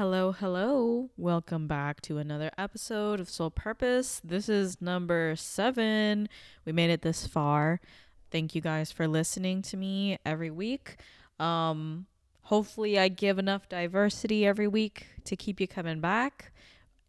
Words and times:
Hello, 0.00 0.32
hello. 0.32 1.10
Welcome 1.18 1.66
back 1.66 2.00
to 2.00 2.16
another 2.16 2.50
episode 2.56 3.20
of 3.20 3.28
Soul 3.28 3.50
Purpose. 3.50 4.18
This 4.24 4.48
is 4.48 4.80
number 4.80 5.34
seven. 5.36 6.26
We 6.64 6.72
made 6.72 6.88
it 6.88 7.02
this 7.02 7.26
far. 7.26 7.82
Thank 8.30 8.54
you 8.54 8.62
guys 8.62 8.90
for 8.90 9.06
listening 9.06 9.60
to 9.60 9.76
me 9.76 10.16
every 10.24 10.50
week. 10.50 10.96
Um, 11.38 12.06
hopefully, 12.44 12.98
I 12.98 13.08
give 13.08 13.38
enough 13.38 13.68
diversity 13.68 14.46
every 14.46 14.66
week 14.66 15.06
to 15.26 15.36
keep 15.36 15.60
you 15.60 15.68
coming 15.68 16.00
back 16.00 16.50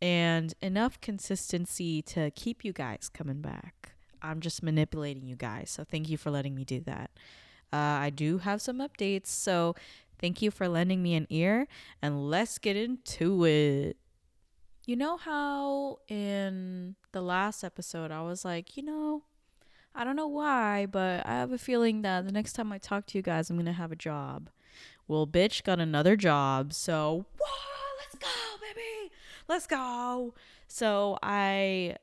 and 0.01 0.53
enough 0.61 0.99
consistency 0.99 2.01
to 2.01 2.29
keep 2.31 2.65
you 2.65 2.73
guys 2.73 3.07
coming 3.07 3.39
back. 3.39 3.93
I'm 4.21 4.41
just 4.41 4.61
manipulating 4.61 5.29
you 5.29 5.37
guys. 5.37 5.69
So, 5.69 5.85
thank 5.85 6.09
you 6.09 6.17
for 6.17 6.29
letting 6.29 6.55
me 6.55 6.65
do 6.65 6.81
that. 6.81 7.11
Uh, 7.73 8.03
I 8.03 8.09
do 8.09 8.39
have 8.39 8.61
some 8.61 8.79
updates. 8.79 9.27
So, 9.27 9.75
thank 10.21 10.41
you 10.41 10.51
for 10.51 10.67
lending 10.67 11.03
me 11.03 11.15
an 11.15 11.27
ear 11.29 11.67
and 12.01 12.29
let's 12.29 12.57
get 12.57 12.75
into 12.75 13.43
it. 13.45 13.97
You 14.85 14.95
know 14.95 15.17
how 15.17 15.99
in 16.07 16.95
the 17.11 17.21
last 17.21 17.63
episode 17.63 18.11
I 18.11 18.21
was 18.21 18.45
like, 18.45 18.77
you 18.77 18.83
know, 18.83 19.23
I 19.93 20.03
don't 20.03 20.15
know 20.15 20.27
why, 20.27 20.85
but 20.85 21.25
I 21.25 21.31
have 21.31 21.51
a 21.51 21.57
feeling 21.57 22.01
that 22.03 22.25
the 22.25 22.31
next 22.31 22.53
time 22.53 22.71
I 22.71 22.77
talk 22.77 23.05
to 23.07 23.17
you 23.17 23.21
guys, 23.21 23.49
I'm 23.49 23.57
going 23.57 23.65
to 23.65 23.73
have 23.73 23.91
a 23.91 23.97
job. 23.97 24.49
Well, 25.07 25.27
bitch 25.27 25.63
got 25.63 25.79
another 25.79 26.15
job. 26.15 26.73
So, 26.73 27.25
whoa, 27.37 27.97
let's 27.99 28.15
go, 28.15 28.27
baby. 28.61 29.11
Let's 29.49 29.67
go. 29.67 30.33
So, 30.67 31.19
I, 31.21 31.97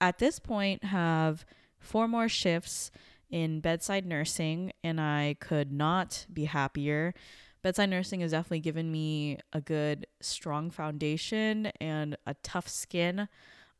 at 0.00 0.18
this 0.18 0.38
point, 0.38 0.84
have 0.84 1.46
four 1.78 2.06
more 2.06 2.28
shifts 2.28 2.90
in 3.30 3.60
bedside 3.60 4.04
nursing, 4.04 4.72
and 4.84 5.00
I 5.00 5.36
could 5.40 5.72
not 5.72 6.26
be 6.32 6.44
happier. 6.44 7.14
Bedside 7.62 7.90
nursing 7.90 8.20
has 8.20 8.30
definitely 8.30 8.60
given 8.60 8.90
me 8.90 9.38
a 9.52 9.60
good, 9.60 10.06
strong 10.20 10.70
foundation 10.70 11.66
and 11.80 12.16
a 12.26 12.34
tough 12.42 12.68
skin 12.68 13.28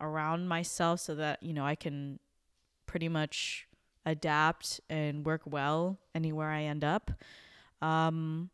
around 0.01 0.48
myself 0.48 1.00
so 1.00 1.14
that, 1.14 1.42
you 1.42 1.53
know, 1.53 1.64
I 1.64 1.75
can 1.75 2.19
pretty 2.87 3.09
much 3.09 3.67
adapt 4.05 4.81
and 4.91 5.25
work 5.25 5.42
well 5.47 5.98
anywhere 6.14 6.50
I 6.50 6.62
end 6.64 6.84
up. 6.84 7.11
Um, 7.81 8.50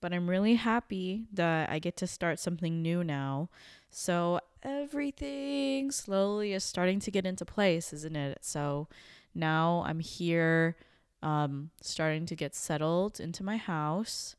but 0.00 0.12
I'm 0.12 0.28
really 0.28 0.54
happy 0.54 1.26
that 1.32 1.70
I 1.70 1.78
get 1.78 1.96
to 1.98 2.06
start 2.06 2.38
something 2.38 2.82
new 2.82 3.04
now. 3.04 3.48
So 3.90 4.40
everything 4.62 5.90
slowly 5.90 6.52
is 6.52 6.64
starting 6.64 7.00
to 7.00 7.10
get 7.10 7.26
into 7.26 7.44
place, 7.44 7.92
isn't 7.92 8.16
it? 8.16 8.38
So 8.42 8.88
now 9.34 9.84
I'm 9.86 10.00
here, 10.00 10.76
um, 11.22 11.70
starting 11.80 12.26
to 12.26 12.34
get 12.34 12.54
settled 12.54 13.20
into 13.20 13.42
my 13.42 13.56
house. 13.56 14.36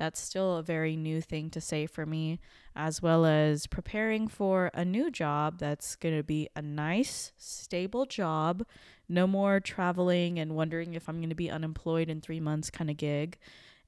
That's 0.00 0.18
still 0.18 0.56
a 0.56 0.62
very 0.62 0.96
new 0.96 1.20
thing 1.20 1.50
to 1.50 1.60
say 1.60 1.84
for 1.84 2.06
me, 2.06 2.40
as 2.74 3.02
well 3.02 3.26
as 3.26 3.66
preparing 3.66 4.28
for 4.28 4.70
a 4.72 4.82
new 4.82 5.10
job 5.10 5.58
that's 5.58 5.94
going 5.94 6.16
to 6.16 6.22
be 6.22 6.48
a 6.56 6.62
nice, 6.62 7.32
stable 7.36 8.06
job. 8.06 8.64
No 9.10 9.26
more 9.26 9.60
traveling 9.60 10.38
and 10.38 10.56
wondering 10.56 10.94
if 10.94 11.06
I'm 11.06 11.18
going 11.18 11.28
to 11.28 11.34
be 11.34 11.50
unemployed 11.50 12.08
in 12.08 12.22
three 12.22 12.40
months 12.40 12.70
kind 12.70 12.88
of 12.88 12.96
gig. 12.96 13.36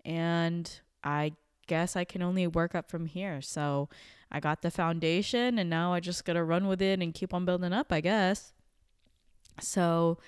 And 0.04 0.70
I 1.02 1.32
guess 1.66 1.96
I 1.96 2.04
can 2.04 2.20
only 2.20 2.47
work 2.47 2.74
up 2.74 2.91
from 2.91 3.06
here. 3.06 3.41
So 3.41 3.88
I 4.30 4.38
got 4.38 4.60
the 4.60 4.70
foundation 4.70 5.58
and 5.58 5.70
now 5.70 5.94
I 5.94 6.00
just 6.00 6.26
got 6.26 6.34
to 6.34 6.44
run 6.44 6.69
with 6.69 6.82
it 6.82 7.00
and 7.00 7.14
keep 7.14 7.32
on 7.32 7.47
building 7.47 7.72
up, 7.72 7.91
I 7.91 8.02
guess. 8.02 8.52
So 9.62 10.19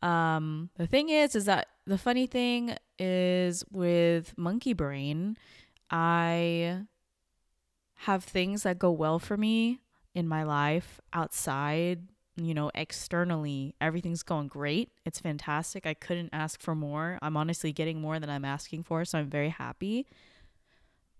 um, 0.00 0.70
the 0.78 0.86
thing 0.86 1.10
is, 1.10 1.36
is 1.36 1.44
that 1.44 1.68
the 1.86 1.98
funny 1.98 2.26
thing 2.26 2.76
is 2.98 3.64
with 3.70 4.36
monkey 4.36 4.72
brain, 4.72 5.36
I 5.90 6.82
have 8.00 8.24
things 8.24 8.64
that 8.64 8.78
go 8.78 8.90
well 8.90 9.18
for 9.18 9.36
me 9.36 9.80
in 10.14 10.26
my 10.26 10.42
life 10.42 11.00
outside, 11.12 12.08
you 12.36 12.54
know, 12.54 12.70
externally. 12.74 13.74
Everything's 13.80 14.22
going 14.22 14.48
great. 14.48 14.90
It's 15.04 15.20
fantastic. 15.20 15.86
I 15.86 15.94
couldn't 15.94 16.30
ask 16.32 16.60
for 16.60 16.74
more. 16.74 17.18
I'm 17.22 17.36
honestly 17.36 17.72
getting 17.72 18.00
more 18.00 18.18
than 18.18 18.30
I'm 18.30 18.44
asking 18.44 18.82
for, 18.82 19.04
so 19.04 19.18
I'm 19.18 19.30
very 19.30 19.50
happy. 19.50 20.06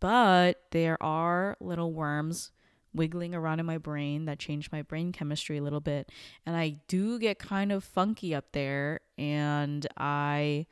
But 0.00 0.62
there 0.72 1.02
are 1.02 1.56
little 1.60 1.92
worms 1.92 2.50
wiggling 2.96 3.34
around 3.34 3.60
in 3.60 3.66
my 3.66 3.78
brain 3.78 4.24
that 4.24 4.38
changed 4.38 4.72
my 4.72 4.82
brain 4.82 5.12
chemistry 5.12 5.58
a 5.58 5.62
little 5.62 5.80
bit. 5.80 6.10
And 6.44 6.56
I 6.56 6.76
do 6.88 7.18
get 7.18 7.38
kind 7.38 7.70
of 7.70 7.84
funky 7.84 8.34
up 8.34 8.52
there. 8.52 9.00
And 9.16 9.86
I 9.96 10.66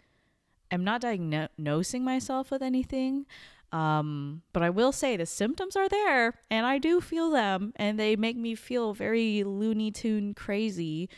am 0.71 0.85
not 0.85 1.01
diagnosing 1.01 2.05
myself 2.05 2.51
with 2.51 2.63
anything. 2.63 3.27
Um, 3.73 4.43
but 4.53 4.63
I 4.63 4.71
will 4.71 4.93
say 4.93 5.17
the 5.17 5.27
symptoms 5.27 5.75
are 5.75 5.89
there 5.89 6.35
and 6.49 6.65
I 6.65 6.79
do 6.79 7.01
feel 7.01 7.31
them 7.31 7.73
and 7.75 7.99
they 7.99 8.15
make 8.15 8.37
me 8.37 8.55
feel 8.55 8.95
very 8.95 9.43
Looney 9.43 9.91
Tune 9.91 10.33
crazy. 10.33 11.09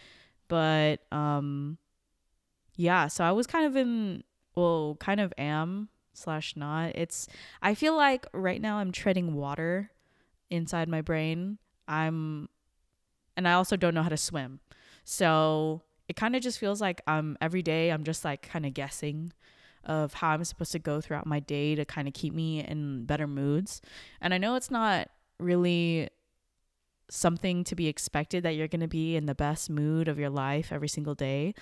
But 0.49 1.01
um, 1.13 1.77
yeah, 2.77 3.09
so 3.09 3.25
I 3.25 3.33
was 3.33 3.47
kind 3.47 3.67
of 3.67 3.77
in, 3.77 4.25
well, 4.55 4.97
kind 5.01 5.21
of 5.21 5.35
am 5.37 5.91
slash 6.15 6.57
not. 6.57 6.93
It's, 6.95 7.29
I 7.61 7.75
feel 7.75 7.95
like 7.95 8.25
right 8.33 8.61
now 8.61 8.79
I'm 8.79 8.91
treading 8.91 9.35
water 9.35 9.91
inside 10.51 10.89
my 10.89 11.01
brain. 11.01 11.59
I'm 11.89 12.49
and 13.37 13.47
I 13.47 13.53
also 13.53 13.77
don't 13.77 13.95
know 13.95 14.03
how 14.03 14.09
to 14.09 14.17
swim. 14.17 14.61
So 15.05 15.83
it 16.09 16.17
kind 16.17 16.37
of 16.37 16.43
just 16.43 16.59
feels 16.59 16.81
like 16.81 17.03
um 17.07 17.37
every 17.41 17.63
day 17.63 17.91
I'm 17.91 18.05
just 18.05 18.25
like 18.25 18.43
kind 18.43 18.67
of 18.67 18.75
guessing 18.75 19.33
of 19.85 20.15
how 20.15 20.31
I'm 20.31 20.45
supposed 20.45 20.73
to 20.73 20.79
go 20.79 21.01
throughout 21.01 21.27
my 21.27 21.41
day 21.41 21.75
to 21.77 21.85
kind 21.85 22.09
of 22.09 22.15
keep 22.15 22.35
me 22.35 22.65
in 22.65 23.05
better 23.05 23.27
moods. 23.27 23.81
And 24.21 24.35
I 24.35 24.39
know 24.39 24.57
it's 24.57 24.71
not 24.71 25.09
really 25.39 26.09
something 27.09 27.63
to 27.63 27.77
be 27.77 27.87
expected 27.87 28.43
that 28.43 28.57
you're 28.57 28.67
going 28.67 28.81
to 28.81 28.89
be 28.89 29.15
in 29.15 29.27
the 29.27 29.35
best 29.35 29.71
mood 29.71 30.09
of 30.09 30.19
your 30.19 30.31
life 30.31 30.73
every 30.73 30.89
single 30.89 31.15
day, 31.15 31.55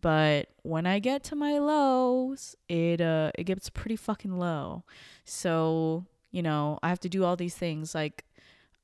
but 0.00 0.48
when 0.62 0.86
I 0.86 0.98
get 0.98 1.24
to 1.24 1.36
my 1.36 1.58
lows, 1.58 2.56
it 2.68 3.00
uh 3.00 3.30
it 3.36 3.44
gets 3.44 3.70
pretty 3.70 3.96
fucking 3.96 4.36
low. 4.36 4.84
So, 5.24 6.06
you 6.30 6.42
know, 6.42 6.78
I 6.82 6.88
have 6.88 7.00
to 7.00 7.08
do 7.08 7.24
all 7.24 7.36
these 7.36 7.54
things 7.54 7.94
like 7.94 8.24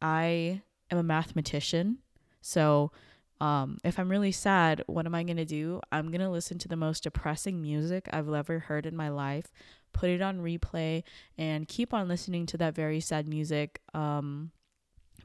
I 0.00 0.62
am 0.90 0.98
a 0.98 1.02
mathematician. 1.02 1.98
So 2.40 2.92
um, 3.40 3.78
if 3.84 3.98
I'm 3.98 4.10
really 4.10 4.32
sad, 4.32 4.82
what 4.86 5.06
am 5.06 5.14
I 5.14 5.22
going 5.22 5.36
to 5.36 5.44
do? 5.44 5.80
I'm 5.92 6.10
going 6.10 6.20
to 6.20 6.30
listen 6.30 6.58
to 6.58 6.68
the 6.68 6.76
most 6.76 7.04
depressing 7.04 7.62
music 7.62 8.08
I've 8.12 8.32
ever 8.32 8.60
heard 8.60 8.86
in 8.86 8.96
my 8.96 9.08
life, 9.08 9.52
put 9.92 10.10
it 10.10 10.20
on 10.20 10.40
replay, 10.40 11.04
and 11.36 11.68
keep 11.68 11.94
on 11.94 12.08
listening 12.08 12.46
to 12.46 12.56
that 12.58 12.74
very 12.74 13.00
sad 13.00 13.28
music 13.28 13.80
um, 13.94 14.50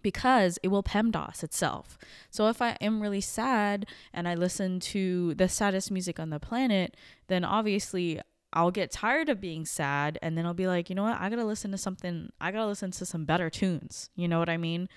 because 0.01 0.59
it 0.61 0.67
will 0.67 0.83
PEMDAS 0.83 1.43
itself. 1.43 1.97
So 2.29 2.49
if 2.49 2.61
I 2.61 2.77
am 2.81 3.01
really 3.01 3.21
sad 3.21 3.87
and 4.13 4.27
I 4.27 4.35
listen 4.35 4.79
to 4.81 5.33
the 5.35 5.49
saddest 5.49 5.89
music 5.89 6.19
on 6.19 6.29
the 6.29 6.39
planet, 6.39 6.95
then 7.27 7.43
obviously 7.43 8.19
I'll 8.53 8.71
get 8.71 8.91
tired 8.91 9.29
of 9.29 9.41
being 9.41 9.65
sad 9.65 10.19
and 10.21 10.37
then 10.37 10.45
I'll 10.45 10.53
be 10.53 10.67
like, 10.67 10.89
you 10.89 10.95
know 10.95 11.03
what? 11.03 11.19
I 11.19 11.29
got 11.29 11.37
to 11.37 11.45
listen 11.45 11.71
to 11.71 11.77
something, 11.77 12.31
I 12.39 12.51
got 12.51 12.59
to 12.59 12.67
listen 12.67 12.91
to 12.91 13.05
some 13.05 13.25
better 13.25 13.49
tunes. 13.49 14.09
You 14.15 14.27
know 14.27 14.39
what 14.39 14.49
I 14.49 14.57
mean? 14.57 14.87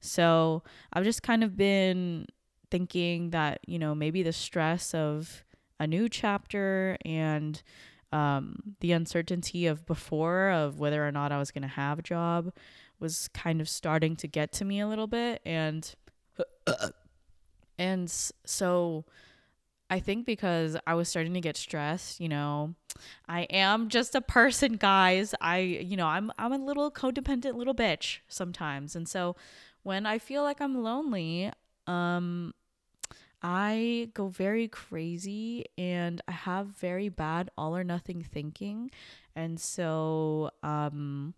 So 0.00 0.62
I've 0.92 1.04
just 1.04 1.22
kind 1.22 1.44
of 1.44 1.56
been 1.56 2.26
thinking 2.70 3.30
that, 3.30 3.60
you 3.66 3.78
know, 3.78 3.94
maybe 3.94 4.22
the 4.22 4.32
stress 4.32 4.94
of 4.94 5.44
a 5.78 5.86
new 5.86 6.08
chapter 6.08 6.96
and 7.04 7.60
um, 8.12 8.56
the 8.80 8.92
uncertainty 8.92 9.66
of 9.66 9.86
before 9.86 10.50
of 10.50 10.78
whether 10.78 11.06
or 11.06 11.12
not 11.12 11.32
I 11.32 11.38
was 11.38 11.50
going 11.50 11.62
to 11.62 11.68
have 11.68 11.98
a 11.98 12.02
job 12.02 12.52
was 12.98 13.28
kind 13.28 13.60
of 13.60 13.68
starting 13.68 14.14
to 14.16 14.28
get 14.28 14.52
to 14.52 14.64
me 14.64 14.80
a 14.80 14.86
little 14.86 15.06
bit. 15.06 15.40
And, 15.44 15.92
and 17.78 18.10
so, 18.10 19.04
I 19.90 19.98
think 19.98 20.24
because 20.24 20.76
I 20.86 20.94
was 20.94 21.08
starting 21.08 21.34
to 21.34 21.40
get 21.40 21.56
stressed, 21.56 22.20
you 22.20 22.28
know, 22.28 22.74
I 23.28 23.42
am 23.50 23.88
just 23.88 24.14
a 24.14 24.20
person, 24.20 24.74
guys. 24.74 25.34
I, 25.40 25.58
you 25.58 25.96
know, 25.96 26.06
I'm 26.06 26.30
I'm 26.38 26.52
a 26.52 26.58
little 26.58 26.90
codependent 26.92 27.56
little 27.56 27.74
bitch 27.74 28.18
sometimes. 28.28 28.94
And 28.94 29.08
so 29.08 29.34
when 29.82 30.06
I 30.06 30.18
feel 30.18 30.44
like 30.44 30.60
I'm 30.60 30.82
lonely, 30.82 31.50
um 31.88 32.54
I 33.42 34.10
go 34.14 34.28
very 34.28 34.68
crazy 34.68 35.64
and 35.78 36.20
I 36.28 36.32
have 36.32 36.66
very 36.68 37.08
bad 37.08 37.50
all 37.56 37.74
or 37.76 37.82
nothing 37.82 38.22
thinking. 38.22 38.90
And 39.34 39.58
so 39.60 40.50
um 40.62 41.34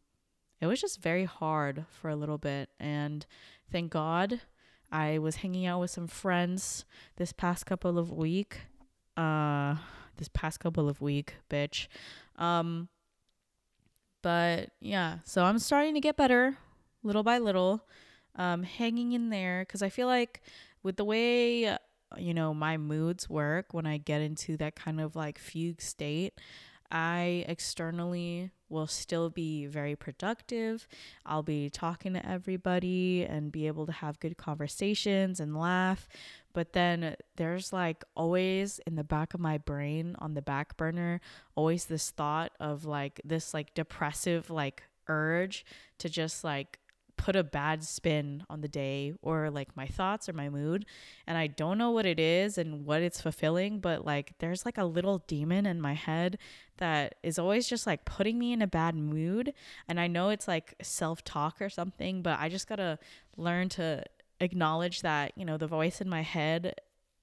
it 0.60 0.66
was 0.66 0.80
just 0.80 1.00
very 1.00 1.24
hard 1.24 1.86
for 1.90 2.10
a 2.10 2.16
little 2.16 2.38
bit 2.38 2.68
and 2.78 3.24
thank 3.70 3.90
God 3.90 4.40
I 4.92 5.18
was 5.18 5.36
hanging 5.36 5.66
out 5.66 5.80
with 5.80 5.90
some 5.90 6.06
friends 6.06 6.84
this 7.16 7.32
past 7.32 7.66
couple 7.66 7.98
of 7.98 8.12
week. 8.12 8.60
Uh 9.16 9.76
this 10.18 10.28
past 10.28 10.60
couple 10.60 10.88
of 10.88 11.00
week, 11.00 11.36
bitch. 11.50 11.88
Um 12.36 12.88
but 14.22 14.70
yeah, 14.80 15.18
so 15.24 15.44
I'm 15.44 15.58
starting 15.58 15.94
to 15.94 16.00
get 16.00 16.16
better 16.16 16.58
little 17.02 17.22
by 17.22 17.38
little. 17.38 17.86
Um 18.36 18.62
hanging 18.62 19.12
in 19.12 19.30
there 19.30 19.64
cuz 19.64 19.82
I 19.82 19.88
feel 19.88 20.06
like 20.06 20.42
with 20.82 20.96
the 20.96 21.04
way 21.04 21.76
you 22.18 22.34
know 22.34 22.52
my 22.52 22.76
moods 22.76 23.28
work 23.30 23.72
when 23.72 23.86
I 23.86 23.96
get 23.96 24.20
into 24.20 24.58
that 24.58 24.76
kind 24.76 25.00
of 25.00 25.16
like 25.16 25.38
fugue 25.38 25.80
state, 25.80 26.38
I 26.92 27.46
externally 27.48 28.50
will 28.68 28.86
still 28.86 29.30
be 29.30 29.66
very 29.66 29.96
productive. 29.96 30.86
I'll 31.24 31.42
be 31.42 31.70
talking 31.70 32.12
to 32.12 32.26
everybody 32.26 33.24
and 33.24 33.50
be 33.50 33.66
able 33.66 33.86
to 33.86 33.92
have 33.92 34.20
good 34.20 34.36
conversations 34.36 35.40
and 35.40 35.58
laugh. 35.58 36.06
But 36.52 36.74
then 36.74 37.16
there's 37.36 37.72
like 37.72 38.04
always 38.14 38.78
in 38.86 38.96
the 38.96 39.04
back 39.04 39.32
of 39.32 39.40
my 39.40 39.56
brain 39.56 40.16
on 40.18 40.34
the 40.34 40.42
back 40.42 40.76
burner, 40.76 41.22
always 41.54 41.86
this 41.86 42.10
thought 42.10 42.52
of 42.60 42.84
like 42.84 43.20
this 43.24 43.54
like 43.54 43.72
depressive 43.72 44.50
like 44.50 44.82
urge 45.08 45.64
to 45.98 46.10
just 46.10 46.44
like 46.44 46.78
put 47.22 47.36
a 47.36 47.44
bad 47.44 47.84
spin 47.84 48.42
on 48.50 48.62
the 48.62 48.68
day 48.68 49.12
or 49.22 49.48
like 49.48 49.76
my 49.76 49.86
thoughts 49.86 50.28
or 50.28 50.32
my 50.32 50.48
mood 50.48 50.84
and 51.24 51.38
I 51.38 51.46
don't 51.46 51.78
know 51.78 51.92
what 51.92 52.04
it 52.04 52.18
is 52.18 52.58
and 52.58 52.84
what 52.84 53.00
it's 53.00 53.20
fulfilling 53.20 53.78
but 53.78 54.04
like 54.04 54.32
there's 54.40 54.64
like 54.64 54.76
a 54.76 54.84
little 54.84 55.18
demon 55.28 55.64
in 55.64 55.80
my 55.80 55.94
head 55.94 56.36
that 56.78 57.14
is 57.22 57.38
always 57.38 57.68
just 57.68 57.86
like 57.86 58.04
putting 58.04 58.40
me 58.40 58.52
in 58.52 58.60
a 58.60 58.66
bad 58.66 58.96
mood 58.96 59.54
and 59.86 60.00
I 60.00 60.08
know 60.08 60.30
it's 60.30 60.48
like 60.48 60.74
self-talk 60.82 61.62
or 61.62 61.68
something 61.68 62.22
but 62.22 62.40
I 62.40 62.48
just 62.48 62.68
got 62.68 62.76
to 62.76 62.98
learn 63.36 63.68
to 63.70 64.02
acknowledge 64.40 65.02
that 65.02 65.30
you 65.36 65.44
know 65.44 65.56
the 65.56 65.68
voice 65.68 66.00
in 66.00 66.08
my 66.08 66.22
head 66.22 66.74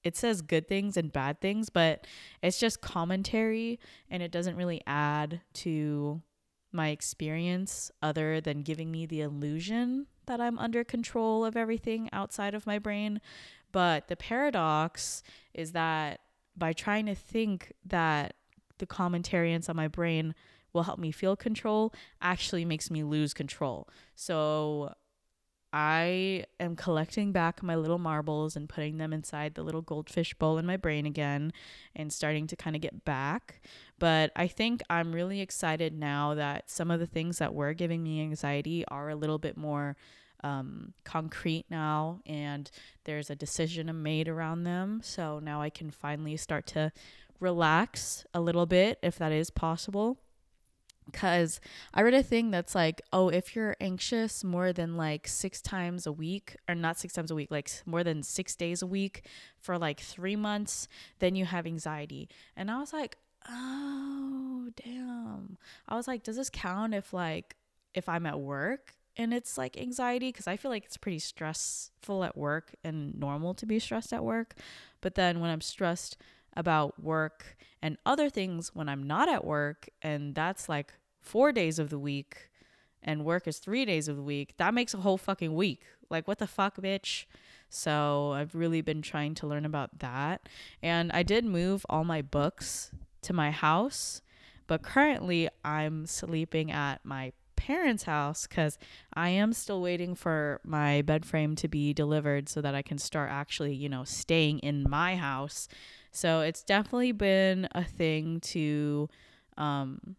it 0.06 0.16
says 0.16 0.42
good 0.42 0.70
things 0.70 0.96
and 0.96 1.12
bad 1.12 1.42
things 1.42 1.70
but 1.70 2.08
it's 2.42 2.58
just 2.58 2.80
commentary 2.80 3.82
and 4.10 4.24
it 4.24 4.32
doesn't 4.32 4.56
really 4.56 4.82
add 4.88 5.42
to 5.56 6.22
my 6.72 6.90
experience 6.90 7.92
other 8.02 8.40
than 8.42 8.62
giving 8.62 8.92
me 8.92 9.06
the 9.06 9.22
illusion 9.22 10.08
that 10.26 10.40
I'm 10.40 10.60
under 10.60 10.84
control 10.84 11.44
of 11.44 11.58
everything 11.58 12.10
outside 12.14 12.54
of 12.54 12.68
my 12.68 12.78
brain. 12.78 13.20
But 13.72 14.08
the 14.08 14.16
paradox 14.16 15.24
is 15.54 15.72
that 15.72 16.22
by 16.56 16.74
trying 16.74 17.06
to 17.08 17.16
think 17.16 17.74
that 17.86 18.36
the 18.78 18.86
commentary 18.86 19.54
on 19.54 19.62
my 19.76 19.88
brain 19.88 20.36
will 20.74 20.84
help 20.84 21.00
me 21.00 21.12
feel 21.12 21.36
control 21.36 21.94
actually 22.22 22.66
makes 22.66 22.92
me 22.92 23.04
lose 23.04 23.34
control. 23.34 23.88
So 24.16 24.94
I 25.72 26.46
am 26.60 26.76
collecting 26.76 27.32
back 27.32 27.62
my 27.62 27.76
little 27.76 28.00
marbles 28.00 28.56
and 28.56 28.68
putting 28.68 28.98
them 28.98 29.14
inside 29.14 29.54
the 29.54 29.62
little 29.64 29.82
goldfish 29.82 30.34
bowl 30.34 30.58
in 30.58 30.66
my 30.66 30.78
brain 30.78 31.06
again 31.06 31.54
and 31.96 32.12
starting 32.12 32.48
to 32.48 32.56
kind 32.56 32.76
of 32.76 32.82
get 32.82 33.06
back. 33.06 33.62
But 34.00 34.32
I 34.36 34.48
think 34.48 34.82
I'm 34.90 35.14
really 35.14 35.42
excited 35.42 35.94
now 35.94 36.34
that 36.34 36.70
some 36.70 36.90
of 36.90 37.00
the 37.00 37.06
things 37.06 37.38
that 37.38 37.54
were 37.54 37.74
giving 37.74 38.02
me 38.02 38.22
anxiety 38.22 38.84
are 38.88 39.10
a 39.10 39.16
little 39.16 39.38
bit 39.38 39.58
more 39.58 39.96
um, 40.44 40.94
concrete 41.04 41.66
now 41.70 42.22
and 42.26 42.72
there's 43.04 43.30
a 43.30 43.36
decision 43.36 44.02
made 44.02 44.28
around 44.28 44.64
them. 44.64 45.02
So 45.04 45.40
now 45.40 45.62
I 45.62 45.70
can 45.70 45.92
finally 45.92 46.38
start 46.38 46.66
to 46.68 46.92
relax 47.40 48.26
a 48.34 48.42
little 48.42 48.66
bit 48.66 48.98
if 49.04 49.18
that 49.18 49.32
is 49.32 49.50
possible 49.50 50.18
because 51.12 51.60
I 51.94 52.02
read 52.02 52.14
a 52.14 52.24
thing 52.24 52.52
that's 52.52 52.76
like, 52.76 53.02
oh, 53.12 53.30
if 53.30 53.56
you're 53.56 53.76
anxious 53.80 54.44
more 54.44 54.74
than 54.74 54.98
like 54.98 55.28
six 55.28 55.62
times 55.62 56.06
a 56.06 56.12
week, 56.12 56.56
or 56.68 56.76
not 56.76 56.98
six 56.98 57.14
times 57.14 57.32
a 57.32 57.36
week, 57.36 57.52
like 57.52 57.70
more 57.86 58.04
than 58.04 58.24
six 58.24 58.56
days 58.56 58.82
a 58.82 58.88
week 58.88 59.26
for 59.58 59.78
like 59.78 60.00
three 60.00 60.36
months, 60.36 60.88
then 61.20 61.36
you 61.36 61.46
have 61.46 61.66
anxiety. 61.66 62.30
And 62.56 62.70
I 62.72 62.80
was 62.80 62.94
like, 62.94 63.18
oh, 63.48 64.70
damn. 64.84 65.58
I 65.88 65.96
was 65.96 66.08
like, 66.08 66.24
does 66.24 66.36
this 66.36 66.50
count 66.50 66.94
if 66.94 67.14
like, 67.14 67.56
if 67.94 68.08
I'm 68.08 68.26
at 68.26 68.40
work 68.40 68.94
and 69.18 69.34
it's 69.34 69.58
like 69.58 69.78
anxiety? 69.78 70.30
Because 70.30 70.48
I 70.48 70.58
feel 70.58 70.72
like 70.72 70.86
it's 70.86 70.98
pretty 70.98 71.20
stressful 71.20 72.24
at 72.24 72.38
work 72.38 72.76
and 72.84 73.20
normal 73.20 73.54
to 73.56 73.66
be 73.66 73.80
stressed 73.80 74.14
at 74.14 74.24
work. 74.24 74.56
But 75.02 75.16
then 75.16 75.40
when 75.40 75.50
I'm 75.50 75.62
stressed, 75.62 76.18
about 76.56 77.02
work 77.02 77.58
and 77.82 77.98
other 78.06 78.30
things 78.30 78.76
when 78.76 78.90
I'm 78.90 79.04
not 79.04 79.30
at 79.30 79.46
work, 79.46 79.90
and 80.02 80.36
that's 80.36 80.68
like 80.68 80.94
four 81.22 81.52
days 81.52 81.80
of 81.80 81.90
the 81.90 82.00
week, 82.00 82.50
and 83.02 83.26
work 83.26 83.48
is 83.48 83.60
three 83.60 83.86
days 83.86 84.08
of 84.08 84.16
the 84.16 84.24
week, 84.24 84.56
that 84.58 84.74
makes 84.74 84.94
a 84.94 84.98
whole 84.98 85.18
fucking 85.18 85.56
week. 85.56 85.84
Like, 86.10 86.28
what 86.28 86.40
the 86.40 86.48
fuck, 86.48 86.78
bitch? 86.78 87.26
So, 87.70 88.32
I've 88.32 88.56
really 88.56 88.82
been 88.82 89.02
trying 89.02 89.36
to 89.36 89.48
learn 89.48 89.66
about 89.66 90.00
that. 90.00 90.50
And 90.82 91.12
I 91.12 91.24
did 91.24 91.46
move 91.46 91.86
all 91.90 92.04
my 92.04 92.22
books 92.22 92.92
to 93.22 93.34
my 93.34 93.52
house, 93.52 94.22
but 94.68 94.82
currently 94.82 95.50
I'm 95.64 96.06
sleeping 96.06 96.72
at 96.72 97.04
my 97.04 97.34
parents' 97.56 98.04
house 98.04 98.48
because 98.48 98.78
I 99.14 99.30
am 99.30 99.54
still 99.54 99.82
waiting 99.82 100.16
for 100.16 100.62
my 100.64 101.02
bed 101.02 101.26
frame 101.26 101.56
to 101.58 101.68
be 101.68 101.94
delivered 101.94 102.50
so 102.50 102.62
that 102.62 102.74
I 102.74 102.82
can 102.82 102.98
start 102.98 103.30
actually, 103.30 103.74
you 103.74 103.90
know, 103.90 104.06
staying 104.06 104.60
in 104.60 104.90
my 104.90 105.18
house 105.18 105.68
so 106.12 106.42
it's 106.42 106.64
definitely 106.64 107.12
been 107.12 107.68
a 107.74 107.84
thing 107.84 108.40
to 108.42 109.10
um, 109.58 110.16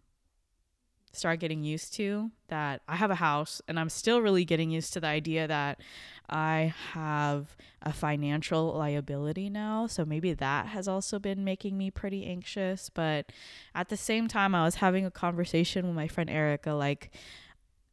start 1.12 1.40
getting 1.40 1.64
used 1.64 1.92
to 1.94 2.30
that 2.48 2.82
I 2.88 2.96
have 2.96 3.10
a 3.10 3.16
house 3.16 3.60
and 3.66 3.78
I'm 3.78 3.88
still 3.88 4.20
really 4.20 4.44
getting 4.44 4.70
used 4.70 4.92
to 4.92 5.00
the 5.00 5.08
idea 5.08 5.48
that 5.48 5.80
I 6.28 6.74
have 6.92 7.56
a 7.82 7.92
financial 7.92 8.72
liability 8.74 9.50
now. 9.50 9.86
So 9.86 10.04
maybe 10.04 10.32
that 10.34 10.66
has 10.66 10.86
also 10.86 11.18
been 11.18 11.42
making 11.44 11.76
me 11.76 11.90
pretty 11.90 12.24
anxious. 12.26 12.90
But 12.90 13.32
at 13.74 13.88
the 13.88 13.96
same 13.96 14.28
time, 14.28 14.54
I 14.54 14.64
was 14.64 14.76
having 14.76 15.04
a 15.04 15.10
conversation 15.10 15.86
with 15.86 15.96
my 15.96 16.06
friend 16.08 16.30
Erica 16.30 16.72
like, 16.72 17.10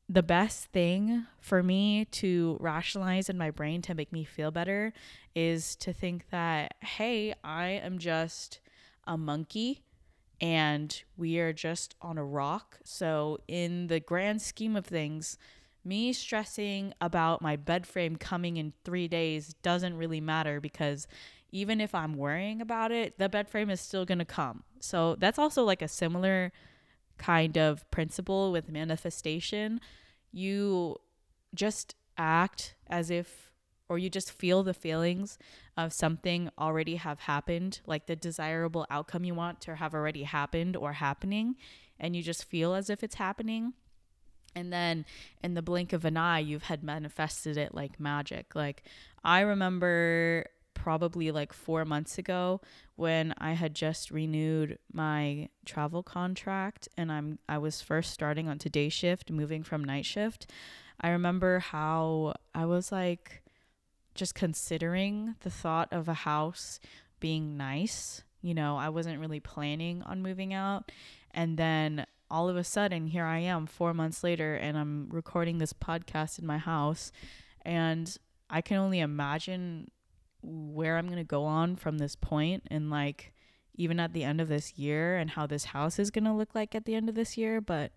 the 0.10 0.24
best 0.24 0.68
thing 0.68 1.26
for 1.42 1.62
me 1.62 2.06
to 2.06 2.56
rationalize 2.62 3.28
in 3.28 3.38
my 3.38 3.52
brain 3.52 3.82
to 3.82 3.94
make 3.94 4.14
me 4.14 4.24
feel 4.24 4.52
better 4.52 4.94
is 5.36 5.76
to 5.76 5.92
think 5.92 6.30
that, 6.30 6.76
hey, 6.82 7.34
I 7.44 7.66
am 7.72 8.00
just 8.00 8.62
a 9.06 9.18
monkey 9.18 9.84
and 10.40 11.04
we 11.16 11.40
are 11.40 11.54
just 11.54 11.96
on 12.02 12.18
a 12.18 12.24
rock. 12.24 12.80
So, 12.84 13.40
in 13.48 13.88
the 13.88 14.00
grand 14.00 14.42
scheme 14.42 14.76
of 14.76 14.86
things, 14.86 15.38
me 15.84 16.14
stressing 16.14 16.94
about 17.00 17.42
my 17.42 17.56
bed 17.56 17.88
frame 17.88 18.16
coming 18.18 18.58
in 18.58 18.74
three 18.84 19.08
days 19.08 19.56
doesn't 19.64 19.98
really 19.98 20.22
matter 20.22 20.60
because 20.60 21.08
even 21.52 21.80
if 21.80 21.96
I'm 21.96 22.14
worrying 22.14 22.62
about 22.62 22.92
it, 22.92 23.18
the 23.18 23.30
bed 23.30 23.50
frame 23.50 23.70
is 23.70 23.80
still 23.80 24.06
going 24.06 24.20
to 24.20 24.26
come. 24.26 24.64
So, 24.80 25.16
that's 25.16 25.40
also 25.40 25.64
like 25.64 25.82
a 25.82 25.88
similar 25.88 26.52
kind 27.18 27.58
of 27.58 27.90
principle 27.90 28.52
with 28.52 28.70
manifestation. 28.70 29.82
You 30.32 30.98
just 31.56 31.96
act 32.18 32.76
as 32.88 33.10
if 33.10 33.52
or 33.90 33.98
you 33.98 34.10
just 34.10 34.32
feel 34.32 34.64
the 34.64 34.74
feelings 34.74 35.38
of 35.78 35.94
something 35.94 36.50
already 36.58 36.96
have 36.96 37.22
happened, 37.22 37.80
like 37.86 38.08
the 38.08 38.16
desirable 38.16 38.86
outcome 38.90 39.24
you 39.24 39.36
want 39.36 39.62
to 39.62 39.76
have 39.76 39.94
already 39.94 40.24
happened 40.24 40.76
or 40.76 40.94
happening, 40.94 41.56
and 42.00 42.16
you 42.16 42.24
just 42.24 42.44
feel 42.44 42.74
as 42.74 42.90
if 42.90 43.04
it's 43.04 43.16
happening. 43.16 43.74
And 44.56 44.74
then 44.74 45.06
in 45.44 45.54
the 45.54 45.62
blink 45.62 45.94
of 45.94 46.04
an 46.04 46.18
eye, 46.18 46.40
you've 46.40 46.64
had 46.64 46.84
manifested 46.84 47.58
it 47.58 47.76
like 47.76 48.00
magic. 48.00 48.56
Like 48.56 48.84
I 49.24 49.42
remember 49.42 50.48
probably 50.74 51.32
like 51.32 51.54
four 51.54 51.86
months 51.86 52.18
ago 52.18 52.62
when 52.96 53.34
I 53.40 53.54
had 53.54 53.76
just 53.76 54.10
renewed 54.10 54.78
my 54.92 55.50
travel 55.66 56.02
contract 56.02 56.88
and 56.96 57.12
I'm 57.12 57.40
I 57.50 57.58
was 57.58 57.82
first 57.82 58.14
starting 58.14 58.48
on 58.48 58.58
day 58.58 58.90
shift, 58.90 59.30
moving 59.30 59.64
from 59.64 59.84
night 59.84 60.06
shift. 60.06 60.50
I 61.00 61.10
remember 61.10 61.60
how 61.60 62.34
I 62.56 62.66
was 62.66 62.92
like 62.92 63.44
just 64.18 64.36
considering 64.36 65.36
the 65.42 65.50
thought 65.50 65.88
of 65.92 66.08
a 66.08 66.14
house 66.14 66.80
being 67.20 67.58
nice. 67.58 68.24
You 68.42 68.54
know, 68.54 68.78
I 68.78 68.90
wasn't 68.90 69.20
really 69.20 69.40
planning 69.40 70.04
on 70.04 70.22
moving 70.22 70.54
out. 70.54 70.92
And 71.32 71.58
then 71.58 72.06
all 72.30 72.50
of 72.50 72.58
a 72.58 72.64
sudden, 72.64 73.08
here 73.08 73.26
I 73.26 73.40
am 73.40 73.66
four 73.66 73.94
months 73.94 74.24
later, 74.24 74.56
and 74.56 74.78
I'm 74.78 75.08
recording 75.10 75.58
this 75.58 75.74
podcast 75.74 76.40
in 76.40 76.46
my 76.46 76.58
house. 76.58 77.12
And 77.64 78.16
I 78.50 78.62
can 78.62 78.78
only 78.78 79.00
imagine 79.00 79.90
where 80.42 80.98
I'm 80.98 81.08
going 81.08 81.18
to 81.18 81.24
go 81.24 81.44
on 81.44 81.76
from 81.76 81.98
this 81.98 82.16
point 82.16 82.64
and 82.68 82.90
like 82.90 83.34
even 83.76 84.00
at 84.00 84.14
the 84.14 84.24
end 84.24 84.40
of 84.40 84.48
this 84.48 84.78
year 84.78 85.18
and 85.18 85.32
how 85.32 85.46
this 85.46 85.66
house 85.66 86.00
is 86.00 86.12
going 86.12 86.24
to 86.24 86.34
look 86.34 86.56
like 86.56 86.74
at 86.74 86.86
the 86.86 86.96
end 86.96 87.10
of 87.10 87.16
this 87.16 87.38
year, 87.38 87.62
but 87.62 87.92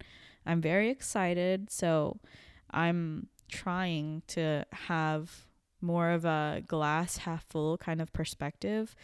I'm 0.45 0.61
very 0.61 0.91
excited. 0.91 1.71
So 1.71 2.19
I'm 2.71 3.29
trying 3.51 4.23
to 4.29 4.65
have 4.73 5.47
more 5.81 6.11
of 6.11 6.25
a 6.25 6.63
glass 6.67 7.19
half 7.19 7.45
full 7.49 7.79
kind 7.79 8.01
of 8.01 8.13
perspective, 8.13 8.95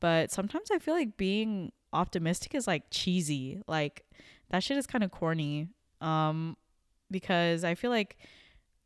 but 0.00 0.30
sometimes 0.30 0.70
I 0.70 0.78
feel 0.78 0.94
like 0.94 1.16
being 1.16 1.72
optimistic 1.92 2.54
is 2.54 2.66
like 2.66 2.84
cheesy. 2.90 3.62
Like 3.66 4.04
that 4.50 4.62
shit 4.62 4.76
is 4.76 4.86
kind 4.86 5.04
of 5.04 5.10
corny. 5.10 5.68
Um 6.00 6.56
because 7.10 7.64
I 7.64 7.74
feel 7.74 7.90
like 7.90 8.16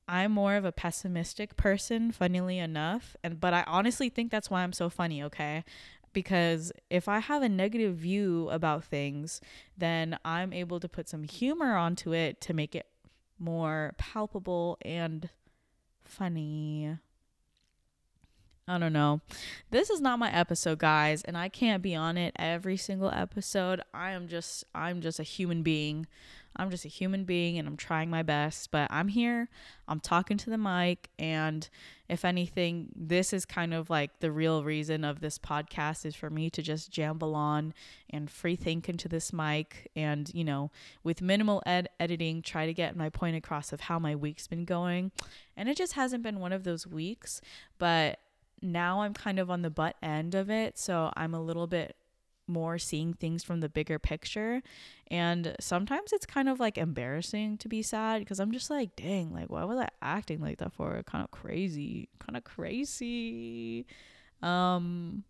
I'm 0.07 0.33
more 0.33 0.57
of 0.57 0.65
a 0.65 0.73
pessimistic 0.73 1.57
person, 1.57 2.11
funnily 2.11 2.59
enough. 2.59 3.17
And 3.23 3.41
but 3.41 3.55
I 3.55 3.65
honestly 3.67 4.09
think 4.09 4.31
that's 4.31 4.51
why 4.51 4.63
I'm 4.63 4.73
so 4.73 4.91
funny, 4.91 5.23
okay? 5.23 5.65
Because 6.13 6.73
if 6.91 7.09
I 7.09 7.21
have 7.21 7.43
a 7.43 7.49
negative 7.49 7.95
view 7.95 8.49
about 8.51 8.85
things, 8.85 9.41
then 9.79 10.19
I'm 10.25 10.53
able 10.53 10.81
to 10.81 10.89
put 10.89 11.09
some 11.09 11.23
humor 11.23 11.77
onto 11.77 12.13
it 12.13 12.41
to 12.43 12.53
make 12.53 12.75
it 12.75 12.87
more 13.39 13.95
palpable 13.97 14.77
and 14.83 15.29
funny. 16.05 16.99
I 18.71 18.79
don't 18.79 18.93
know. 18.93 19.21
This 19.73 19.91
is 19.91 20.01
not 20.01 20.21
my 20.21 20.33
episode, 20.33 20.79
guys, 20.79 21.23
and 21.25 21.37
I 21.37 21.49
can't 21.49 21.83
be 21.83 21.97
on 21.97 22.17
it 22.17 22.37
every 22.39 22.77
single 22.77 23.11
episode. 23.11 23.83
I 23.93 24.13
am 24.13 24.29
just 24.29 24.63
I'm 24.73 25.01
just 25.01 25.19
a 25.19 25.25
human 25.25 25.65
being. 25.65 26.07
I'm 26.55 26.71
just 26.71 26.85
a 26.85 26.89
human 26.89 27.25
being 27.25 27.59
and 27.59 27.67
I'm 27.67 27.77
trying 27.77 28.11
my 28.11 28.23
best, 28.23 28.71
but 28.71 28.87
I'm 28.91 29.09
here. 29.09 29.49
I'm 29.89 29.99
talking 29.99 30.37
to 30.37 30.51
the 30.51 30.59
mic 30.59 31.09
and 31.19 31.69
if 32.09 32.25
anything, 32.25 32.91
this 32.95 33.33
is 33.33 33.45
kind 33.45 33.75
of 33.75 33.91
like 33.91 34.19
the 34.21 34.33
real 34.33 34.63
reason 34.63 35.05
of 35.05 35.21
this 35.21 35.39
podcast 35.39 36.05
is 36.07 36.15
for 36.15 36.31
me 36.31 36.49
to 36.51 36.63
just 36.63 36.93
jamble 36.93 37.35
on 37.35 37.73
and 38.09 38.31
free 38.31 38.57
think 38.57 38.89
into 38.89 39.09
this 39.09 39.33
mic 39.33 39.91
and, 39.97 40.31
you 40.35 40.45
know, 40.45 40.71
with 41.03 41.23
minimal 41.23 41.63
ed- 41.67 41.89
editing 41.99 42.43
try 42.43 42.67
to 42.67 42.75
get 42.75 42.97
my 42.97 43.09
point 43.09 43.37
across 43.37 43.73
of 43.73 43.83
how 43.83 43.99
my 43.99 44.15
week's 44.15 44.47
been 44.47 44.65
going. 44.65 45.11
And 45.57 45.69
it 45.69 45.77
just 45.77 45.95
hasn't 45.95 46.23
been 46.23 46.41
one 46.41 46.53
of 46.53 46.65
those 46.65 46.87
weeks, 46.87 47.41
but 47.79 48.19
now 48.63 49.03
I'm 49.03 49.15
kind 49.15 49.39
of 49.39 49.51
on 49.51 49.63
the 49.63 49.71
butt 49.71 49.97
end 50.03 50.35
of 50.35 50.51
it, 50.51 50.79
so 50.79 51.13
I'm 51.17 51.35
a 51.35 51.43
little 51.43 51.67
bit 51.67 51.97
more 52.47 52.79
seeing 52.79 53.15
things 53.15 53.43
from 53.45 53.61
the 53.61 53.69
bigger 53.69 53.99
picture. 53.99 54.63
And 55.11 55.57
sometimes 55.61 56.13
it's 56.13 56.27
kind 56.27 56.49
of 56.49 56.61
like 56.61 56.77
embarrassing 56.77 57.59
to 57.59 57.69
be 57.69 57.83
sad 57.83 58.21
because 58.21 58.41
I'm 58.41 58.53
just 58.53 58.69
like, 58.71 58.97
dang, 58.97 59.33
like, 59.33 59.51
why 59.51 59.65
was 59.65 59.79
I 59.79 59.89
acting 60.03 60.41
like 60.41 60.59
that 60.59 60.73
for? 60.73 61.03
Kind 61.05 61.25
of 61.25 61.31
crazy, 61.31 62.09
kind 62.19 62.37
of 62.37 62.45
crazy. 62.45 63.87
Um, 64.43 65.25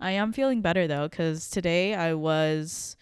I 0.00 0.12
am 0.12 0.32
feeling 0.32 0.62
better 0.62 0.86
though 0.88 1.08
because 1.08 1.48
today 1.48 1.94
I 1.94 2.14
was 2.14 2.96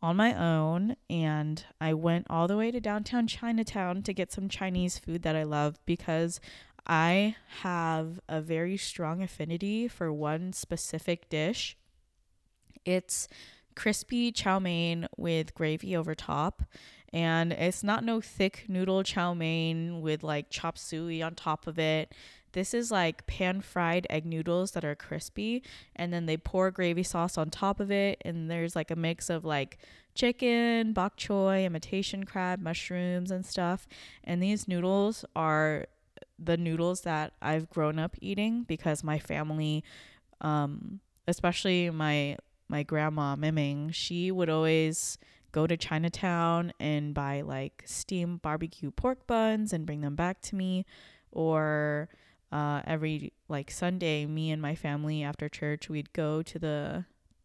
on 0.00 0.16
my 0.16 0.32
own 0.34 0.94
and 1.10 1.64
I 1.80 1.94
went 1.94 2.26
all 2.30 2.46
the 2.46 2.56
way 2.56 2.70
to 2.70 2.80
downtown 2.80 3.26
Chinatown 3.26 4.02
to 4.02 4.14
get 4.14 4.30
some 4.30 4.48
Chinese 4.48 4.98
food 4.98 5.22
that 5.22 5.34
I 5.34 5.42
love 5.42 5.78
because 5.86 6.40
I 6.88 7.36
have 7.60 8.20
a 8.28 8.40
very 8.40 8.76
strong 8.76 9.22
affinity 9.22 9.88
for 9.88 10.12
one 10.12 10.52
specific 10.52 11.28
dish 11.28 11.76
it's 12.88 13.28
crispy 13.76 14.32
chow 14.32 14.58
mein 14.58 15.06
with 15.16 15.54
gravy 15.54 15.94
over 15.94 16.14
top. 16.14 16.62
And 17.12 17.52
it's 17.52 17.82
not 17.82 18.04
no 18.04 18.20
thick 18.20 18.64
noodle 18.68 19.02
chow 19.02 19.34
mein 19.34 20.00
with 20.00 20.22
like 20.22 20.50
chop 20.50 20.78
suey 20.78 21.22
on 21.22 21.34
top 21.34 21.66
of 21.66 21.78
it. 21.78 22.14
This 22.52 22.72
is 22.72 22.90
like 22.90 23.26
pan 23.26 23.60
fried 23.60 24.06
egg 24.08 24.24
noodles 24.24 24.72
that 24.72 24.84
are 24.84 24.94
crispy. 24.94 25.62
And 25.94 26.12
then 26.12 26.26
they 26.26 26.36
pour 26.36 26.70
gravy 26.70 27.02
sauce 27.02 27.36
on 27.36 27.50
top 27.50 27.78
of 27.78 27.90
it. 27.90 28.20
And 28.24 28.50
there's 28.50 28.74
like 28.74 28.90
a 28.90 28.96
mix 28.96 29.28
of 29.30 29.44
like 29.44 29.78
chicken, 30.14 30.92
bok 30.94 31.16
choy, 31.16 31.64
imitation 31.64 32.24
crab, 32.24 32.60
mushrooms, 32.60 33.30
and 33.30 33.44
stuff. 33.44 33.86
And 34.24 34.42
these 34.42 34.66
noodles 34.66 35.24
are 35.36 35.86
the 36.38 36.56
noodles 36.56 37.02
that 37.02 37.32
I've 37.42 37.68
grown 37.70 37.98
up 37.98 38.16
eating 38.20 38.64
because 38.64 39.02
my 39.02 39.18
family, 39.18 39.84
um, 40.40 41.00
especially 41.26 41.90
my 41.90 42.36
my 42.68 42.82
grandma 42.82 43.34
Miming, 43.34 43.90
she 43.90 44.30
would 44.30 44.50
always 44.50 45.18
go 45.52 45.66
to 45.66 45.76
Chinatown 45.76 46.72
and 46.78 47.14
buy 47.14 47.40
like 47.40 47.82
steamed 47.86 48.42
barbecue 48.42 48.90
pork 48.90 49.26
buns 49.26 49.72
and 49.72 49.86
bring 49.86 50.02
them 50.02 50.14
back 50.14 50.40
to 50.42 50.54
me. 50.54 50.84
Or 51.32 52.08
uh, 52.52 52.82
every 52.86 53.32
like 53.48 53.70
Sunday, 53.70 54.26
me 54.26 54.50
and 54.50 54.60
my 54.62 54.74
family 54.74 55.22
after 55.22 55.48
church, 55.48 55.88
we'd 55.88 56.12
go 56.12 56.42
to 56.42 56.58
the 56.58 57.04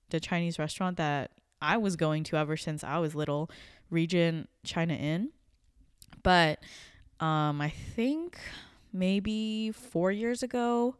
the 0.10 0.20
Chinese 0.20 0.60
restaurant 0.60 0.98
that 0.98 1.32
I 1.62 1.78
was 1.78 1.96
going 1.96 2.24
to 2.26 2.36
ever 2.36 2.58
since 2.58 2.84
I 2.84 3.00
was 3.00 3.16
little, 3.16 3.50
Regent 3.90 4.50
China 4.64 4.94
Inn. 4.94 5.30
But 6.22 6.60
um, 7.20 7.62
I 7.62 7.70
think 7.70 8.38
maybe 8.94 9.72
four 9.72 10.12
years 10.12 10.44
ago, 10.44 10.96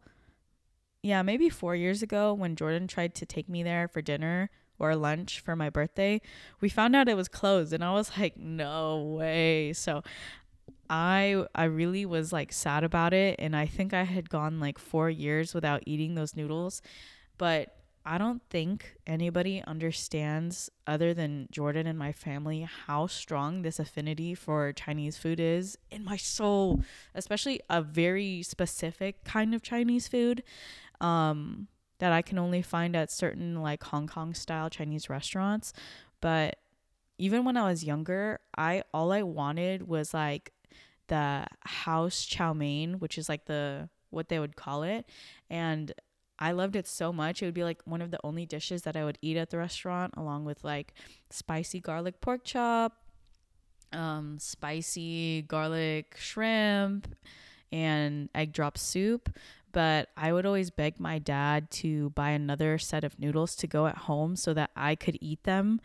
yeah, 1.02 1.22
maybe 1.22 1.50
four 1.50 1.76
years 1.76 2.02
ago 2.02 2.34
when 2.34 2.56
Jordan 2.56 2.88
tried 2.88 3.14
to 3.16 3.26
take 3.26 3.50
me 3.50 3.64
there 3.64 3.88
for 3.88 4.02
dinner 4.02 4.50
or 4.80 4.96
lunch 4.96 5.40
for 5.40 5.56
my 5.56 5.70
birthday, 5.70 6.20
we 6.60 6.70
found 6.70 6.96
out 6.96 7.08
it 7.08 7.16
was 7.16 7.28
closed 7.28 7.74
and 7.74 7.84
I 7.84 7.94
was 7.94 8.12
like, 8.18 8.38
no 8.38 9.04
way. 9.20 9.74
So 9.74 10.04
I 10.90 11.46
I 11.56 11.66
really 11.66 12.06
was 12.06 12.34
like 12.34 12.52
sad 12.52 12.84
about 12.84 13.14
it 13.14 13.36
and 13.40 13.56
I 13.56 13.66
think 13.66 13.94
I 13.94 14.04
had 14.04 14.30
gone 14.30 14.60
like 14.60 14.78
4 14.78 15.10
years 15.10 15.54
without 15.54 15.84
eating 15.86 16.16
those 16.16 16.36
noodles. 16.36 16.82
But 17.38 17.76
I 18.06 18.18
don't 18.18 18.42
think 18.50 18.98
anybody 19.08 19.64
understands 19.66 20.70
other 20.86 21.14
than 21.14 21.48
Jordan 21.52 21.88
and 21.88 21.98
my 21.98 22.12
family 22.12 22.68
how 22.88 23.08
strong 23.08 23.62
this 23.62 23.80
affinity 23.80 24.36
for 24.36 24.74
Chinese 24.74 25.18
food 25.18 25.40
is 25.40 25.78
in 25.90 26.04
my 26.04 26.18
soul, 26.18 26.82
especially 27.16 27.62
a 27.70 27.82
very 27.82 28.44
specific 28.44 29.24
kind 29.24 29.56
of 29.56 29.62
Chinese 29.62 30.10
food 30.10 30.44
um, 31.00 31.68
that 32.00 32.12
I 32.12 32.22
can 32.22 32.38
only 32.38 32.62
find 32.62 32.96
at 32.96 33.10
certain 33.10 33.62
like 33.62 33.84
Hong 33.84 34.08
Kong 34.08 34.34
style 34.34 34.70
Chinese 34.70 35.10
restaurants. 35.10 35.72
But 36.20 36.58
even 37.18 37.46
when 37.46 37.56
I 37.56 37.70
was 37.70 37.86
younger, 37.86 38.40
I 38.58 38.84
all 38.94 39.14
I 39.14 39.24
wanted 39.24 39.88
was 39.88 40.14
like 40.14 40.52
the 41.08 41.46
house 41.62 42.26
chow 42.26 42.52
mein, 42.54 43.00
which 43.00 43.18
is 43.18 43.30
like 43.30 43.46
the 43.46 43.90
what 44.10 44.28
they 44.28 44.40
would 44.40 44.58
call 44.58 44.84
it, 44.84 45.06
and 45.50 45.94
I 46.44 46.52
loved 46.52 46.76
it 46.76 46.88
so 46.88 47.14
much. 47.14 47.42
It 47.42 47.46
would 47.46 47.54
be 47.54 47.64
like 47.64 47.82
one 47.86 48.02
of 48.02 48.12
the 48.12 48.20
only 48.24 48.46
dishes 48.46 48.82
that 48.82 48.98
I 48.98 49.06
would 49.06 49.18
eat 49.22 49.38
at 49.38 49.50
the 49.50 49.58
restaurant, 49.58 50.14
along 50.18 50.44
with 50.44 50.64
like 50.64 50.94
spicy 51.30 51.80
garlic 51.80 52.20
pork 52.20 52.44
chop, 52.44 52.94
um, 53.94 54.38
spicy 54.40 55.44
garlic 55.44 56.16
shrimp, 56.18 57.16
and 57.72 58.30
egg 58.36 58.52
drop 58.52 58.78
soup 58.78 59.30
but 59.74 60.10
I 60.16 60.32
would 60.32 60.46
always 60.46 60.70
beg 60.70 61.00
my 61.00 61.18
dad 61.18 61.72
to 61.72 62.12
buy 62.12 62.30
another 62.30 62.78
set 62.78 63.04
of 63.04 63.20
noodles 63.20 63.56
to 63.56 63.68
go 63.68 63.88
at 63.88 63.98
home 63.98 64.36
so 64.36 64.54
that 64.54 64.70
I 64.76 64.94
could 64.96 65.18
eat 65.20 65.44
them 65.46 65.82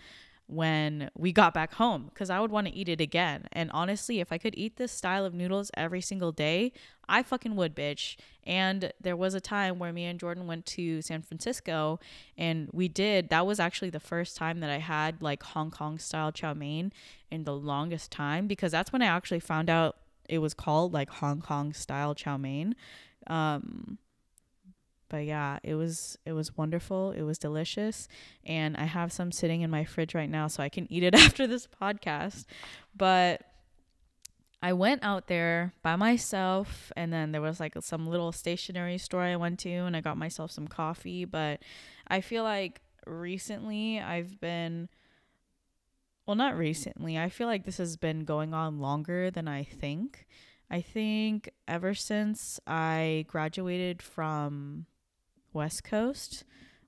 when 0.48 1.10
we 1.14 1.30
got 1.30 1.52
back 1.52 1.74
home 1.74 2.06
because 2.12 2.30
I 2.30 2.40
would 2.40 2.50
want 2.50 2.66
to 2.66 2.74
eat 2.74 2.88
it 2.88 3.00
again. 3.00 3.44
And 3.52 3.70
honestly, 3.72 4.18
if 4.18 4.32
I 4.32 4.38
could 4.38 4.54
eat 4.56 4.76
this 4.76 4.90
style 4.90 5.24
of 5.24 5.34
noodles 5.34 5.70
every 5.74 6.00
single 6.00 6.32
day, 6.32 6.72
I 7.06 7.22
fucking 7.22 7.54
would, 7.56 7.76
bitch. 7.76 8.16
And 8.44 8.92
there 9.00 9.16
was 9.16 9.34
a 9.34 9.40
time 9.40 9.78
where 9.78 9.92
me 9.92 10.06
and 10.06 10.18
Jordan 10.18 10.46
went 10.46 10.64
to 10.66 11.02
San 11.02 11.20
Francisco 11.20 12.00
and 12.36 12.70
we 12.72 12.88
did. 12.88 13.28
That 13.28 13.46
was 13.46 13.60
actually 13.60 13.90
the 13.90 14.00
first 14.00 14.36
time 14.36 14.60
that 14.60 14.70
I 14.70 14.78
had 14.78 15.20
like 15.20 15.42
Hong 15.42 15.70
Kong 15.70 15.98
style 15.98 16.32
chow 16.32 16.54
mein 16.54 16.92
in 17.30 17.44
the 17.44 17.54
longest 17.54 18.10
time 18.10 18.46
because 18.46 18.72
that's 18.72 18.92
when 18.92 19.02
I 19.02 19.06
actually 19.06 19.40
found 19.40 19.68
out 19.68 19.96
it 20.28 20.38
was 20.38 20.54
called 20.54 20.94
like 20.94 21.10
Hong 21.10 21.42
Kong 21.42 21.74
style 21.74 22.14
chow 22.14 22.38
mein 22.38 22.74
um, 23.26 23.98
but 25.08 25.24
yeah, 25.24 25.58
it 25.62 25.74
was 25.74 26.18
it 26.24 26.32
was 26.32 26.56
wonderful. 26.56 27.12
It 27.12 27.22
was 27.22 27.38
delicious, 27.38 28.08
and 28.44 28.76
I 28.76 28.84
have 28.84 29.12
some 29.12 29.32
sitting 29.32 29.62
in 29.62 29.70
my 29.70 29.84
fridge 29.84 30.14
right 30.14 30.30
now, 30.30 30.46
so 30.48 30.62
I 30.62 30.68
can 30.68 30.90
eat 30.92 31.02
it 31.02 31.14
after 31.16 31.46
this 31.46 31.66
podcast. 31.66 32.44
But 32.96 33.42
I 34.62 34.72
went 34.72 35.04
out 35.04 35.28
there 35.28 35.72
by 35.82 35.96
myself, 35.96 36.92
and 36.96 37.12
then 37.12 37.32
there 37.32 37.40
was 37.42 37.60
like 37.60 37.74
some 37.80 38.06
little 38.06 38.32
stationery 38.32 38.98
store 38.98 39.22
I 39.22 39.36
went 39.36 39.60
to, 39.60 39.70
and 39.70 39.96
I 39.96 40.00
got 40.00 40.16
myself 40.16 40.50
some 40.50 40.68
coffee. 40.68 41.24
But 41.24 41.60
I 42.08 42.20
feel 42.20 42.42
like 42.42 42.80
recently 43.06 44.00
I've 44.00 44.40
been 44.40 44.88
well, 46.28 46.36
not 46.36 46.58
recently. 46.58 47.18
I 47.18 47.30
feel 47.30 47.46
like 47.46 47.64
this 47.64 47.78
has 47.78 47.96
been 47.96 48.26
going 48.26 48.52
on 48.52 48.80
longer 48.80 49.30
than 49.30 49.48
I 49.48 49.64
think. 49.64 50.26
I 50.70 50.82
think 50.82 51.48
ever 51.66 51.94
since 51.94 52.60
I 52.66 53.24
graduated 53.28 54.02
from 54.02 54.84
West 55.52 55.84
Coast 55.84 56.44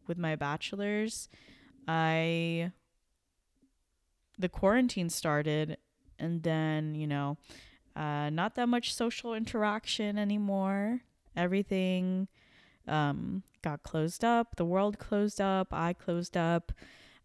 with 0.06 0.18
my 0.18 0.36
bachelor's, 0.36 1.28
I 1.86 2.72
the 4.38 4.48
quarantine 4.48 5.10
started 5.10 5.76
and 6.18 6.42
then, 6.42 6.94
you 6.94 7.06
know, 7.06 7.36
uh, 7.94 8.30
not 8.30 8.54
that 8.54 8.68
much 8.68 8.94
social 8.94 9.34
interaction 9.34 10.18
anymore. 10.18 11.00
Everything 11.36 12.28
um, 12.88 13.42
got 13.62 13.82
closed 13.82 14.24
up. 14.24 14.56
The 14.56 14.64
world 14.64 14.98
closed 14.98 15.40
up. 15.40 15.68
I 15.72 15.92
closed 15.92 16.36
up. 16.36 16.72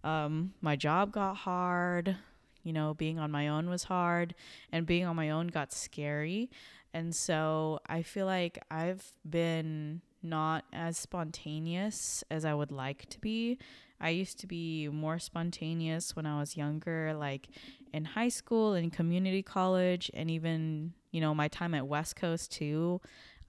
Um, 0.03 0.53
my 0.61 0.75
job 0.75 1.11
got 1.11 1.37
hard 1.37 2.17
you 2.65 2.73
know, 2.73 2.95
being 2.95 3.19
on 3.19 3.31
my 3.31 3.47
own 3.47 3.69
was 3.69 3.85
hard 3.85 4.35
and 4.71 4.85
being 4.85 5.05
on 5.05 5.15
my 5.15 5.29
own 5.29 5.47
got 5.47 5.71
scary. 5.71 6.49
And 6.93 7.15
so 7.15 7.79
I 7.87 8.01
feel 8.01 8.25
like 8.25 8.61
I've 8.69 9.13
been 9.29 10.01
not 10.25 10.65
as 10.73 10.97
spontaneous 10.97 12.23
as 12.29 12.43
I 12.45 12.53
would 12.53 12.71
like 12.71 13.07
to 13.09 13.19
be. 13.19 13.57
I 13.99 14.09
used 14.09 14.39
to 14.39 14.47
be 14.47 14.89
more 14.89 15.19
spontaneous 15.19 16.15
when 16.15 16.25
I 16.25 16.39
was 16.39 16.57
younger, 16.57 17.13
like 17.13 17.47
in 17.93 18.03
high 18.05 18.29
school 18.29 18.73
and 18.73 18.91
community 18.91 19.41
college, 19.41 20.11
and 20.13 20.29
even, 20.29 20.93
you 21.11 21.21
know, 21.21 21.33
my 21.33 21.47
time 21.47 21.73
at 21.73 21.87
West 21.87 22.15
Coast 22.15 22.51
too. 22.51 22.99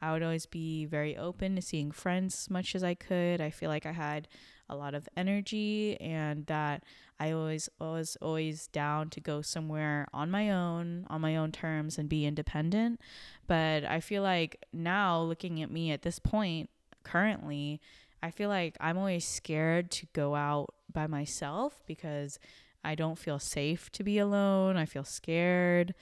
I 0.00 0.12
would 0.12 0.22
always 0.22 0.46
be 0.46 0.84
very 0.84 1.16
open 1.16 1.56
to 1.56 1.62
seeing 1.62 1.90
friends 1.90 2.34
as 2.34 2.50
much 2.50 2.74
as 2.74 2.84
I 2.84 2.94
could. 2.94 3.40
I 3.40 3.50
feel 3.50 3.70
like 3.70 3.86
I 3.86 3.92
had 3.92 4.28
a 4.68 4.76
lot 4.76 4.94
of 4.94 5.08
energy 5.16 5.96
and 6.00 6.46
that 6.46 6.84
I 7.18 7.32
always 7.32 7.68
was 7.80 8.16
always 8.20 8.66
down 8.68 9.10
to 9.10 9.20
go 9.20 9.42
somewhere 9.42 10.06
on 10.12 10.30
my 10.30 10.50
own, 10.50 11.06
on 11.08 11.20
my 11.20 11.36
own 11.36 11.52
terms 11.52 11.98
and 11.98 12.08
be 12.08 12.26
independent. 12.26 13.00
But 13.46 13.84
I 13.84 14.00
feel 14.00 14.22
like 14.22 14.64
now 14.72 15.20
looking 15.20 15.62
at 15.62 15.70
me 15.70 15.92
at 15.92 16.02
this 16.02 16.18
point, 16.18 16.70
currently, 17.02 17.80
I 18.22 18.30
feel 18.30 18.48
like 18.48 18.76
I'm 18.80 18.98
always 18.98 19.26
scared 19.26 19.90
to 19.92 20.06
go 20.12 20.34
out 20.34 20.74
by 20.92 21.06
myself 21.06 21.82
because 21.86 22.38
I 22.84 22.94
don't 22.94 23.18
feel 23.18 23.38
safe 23.38 23.90
to 23.92 24.04
be 24.04 24.18
alone. 24.18 24.76
I 24.76 24.84
feel 24.84 25.04
scared 25.04 25.94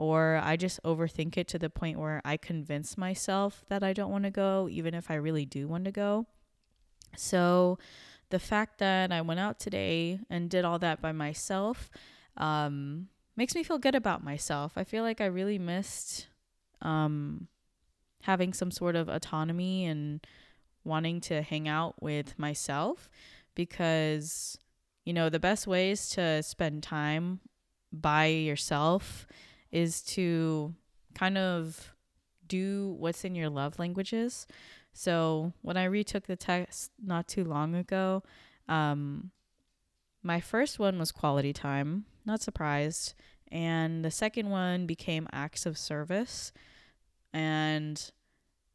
or 0.00 0.40
I 0.42 0.56
just 0.56 0.82
overthink 0.82 1.36
it 1.36 1.46
to 1.48 1.58
the 1.58 1.68
point 1.68 1.98
where 1.98 2.22
I 2.24 2.38
convince 2.38 2.96
myself 2.96 3.64
that 3.68 3.82
I 3.82 3.92
don't 3.92 4.10
want 4.10 4.24
to 4.24 4.30
go 4.30 4.66
even 4.70 4.94
if 4.94 5.10
I 5.10 5.14
really 5.14 5.44
do 5.44 5.68
want 5.68 5.84
to 5.84 5.92
go. 5.92 6.26
So 7.16 7.78
the 8.30 8.38
fact 8.38 8.78
that 8.78 9.12
I 9.12 9.20
went 9.20 9.40
out 9.40 9.58
today 9.58 10.20
and 10.30 10.48
did 10.48 10.64
all 10.64 10.78
that 10.78 11.02
by 11.02 11.12
myself 11.12 11.90
um, 12.36 13.08
makes 13.36 13.54
me 13.54 13.62
feel 13.62 13.78
good 13.78 13.94
about 13.94 14.24
myself. 14.24 14.72
I 14.76 14.84
feel 14.84 15.02
like 15.02 15.20
I 15.20 15.26
really 15.26 15.58
missed 15.58 16.28
um, 16.80 17.48
having 18.22 18.52
some 18.52 18.70
sort 18.70 18.96
of 18.96 19.08
autonomy 19.08 19.84
and 19.84 20.24
wanting 20.84 21.20
to 21.20 21.42
hang 21.42 21.68
out 21.68 22.02
with 22.02 22.38
myself 22.38 23.08
because, 23.54 24.58
you 25.04 25.12
know, 25.12 25.28
the 25.28 25.40
best 25.40 25.66
ways 25.66 26.08
to 26.10 26.42
spend 26.42 26.82
time 26.82 27.40
by 27.92 28.26
yourself 28.26 29.26
is 29.72 30.02
to 30.02 30.74
kind 31.14 31.36
of 31.36 31.92
do 32.46 32.96
what's 32.98 33.24
in 33.24 33.34
your 33.34 33.48
love 33.48 33.78
languages. 33.78 34.46
So 35.00 35.54
when 35.62 35.78
I 35.78 35.84
retook 35.84 36.26
the 36.26 36.36
test 36.36 36.90
not 37.02 37.26
too 37.26 37.42
long 37.42 37.74
ago, 37.74 38.22
um, 38.68 39.30
my 40.22 40.40
first 40.40 40.78
one 40.78 40.98
was 40.98 41.10
quality 41.10 41.54
time, 41.54 42.04
not 42.26 42.42
surprised. 42.42 43.14
And 43.50 44.04
the 44.04 44.10
second 44.10 44.50
one 44.50 44.84
became 44.84 45.26
acts 45.32 45.64
of 45.64 45.78
service. 45.78 46.52
And 47.32 48.10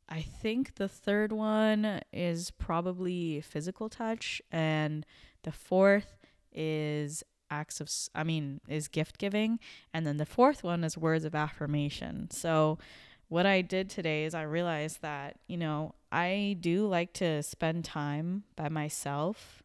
I 0.09 0.21
think 0.23 0.77
the 0.77 0.87
third 0.87 1.31
one 1.31 2.01
is 2.11 2.49
probably 2.49 3.41
physical 3.41 3.87
touch. 3.87 4.41
And 4.51 5.05
the 5.43 5.51
fourth 5.51 6.17
is 6.51 7.23
acts 7.51 7.79
of, 7.79 7.91
I 8.15 8.23
mean, 8.23 8.61
is 8.67 8.87
gift 8.87 9.19
giving. 9.19 9.59
And 9.93 10.07
then 10.07 10.17
the 10.17 10.25
fourth 10.25 10.63
one 10.63 10.83
is 10.83 10.97
words 10.97 11.23
of 11.23 11.35
affirmation. 11.35 12.31
So 12.31 12.79
what 13.27 13.45
I 13.45 13.61
did 13.61 13.89
today 13.89 14.25
is 14.25 14.33
I 14.33 14.43
realized 14.43 15.01
that, 15.01 15.37
you 15.47 15.57
know, 15.57 15.95
I 16.11 16.57
do 16.59 16.87
like 16.87 17.13
to 17.13 17.41
spend 17.43 17.85
time 17.85 18.43
by 18.55 18.69
myself 18.69 19.63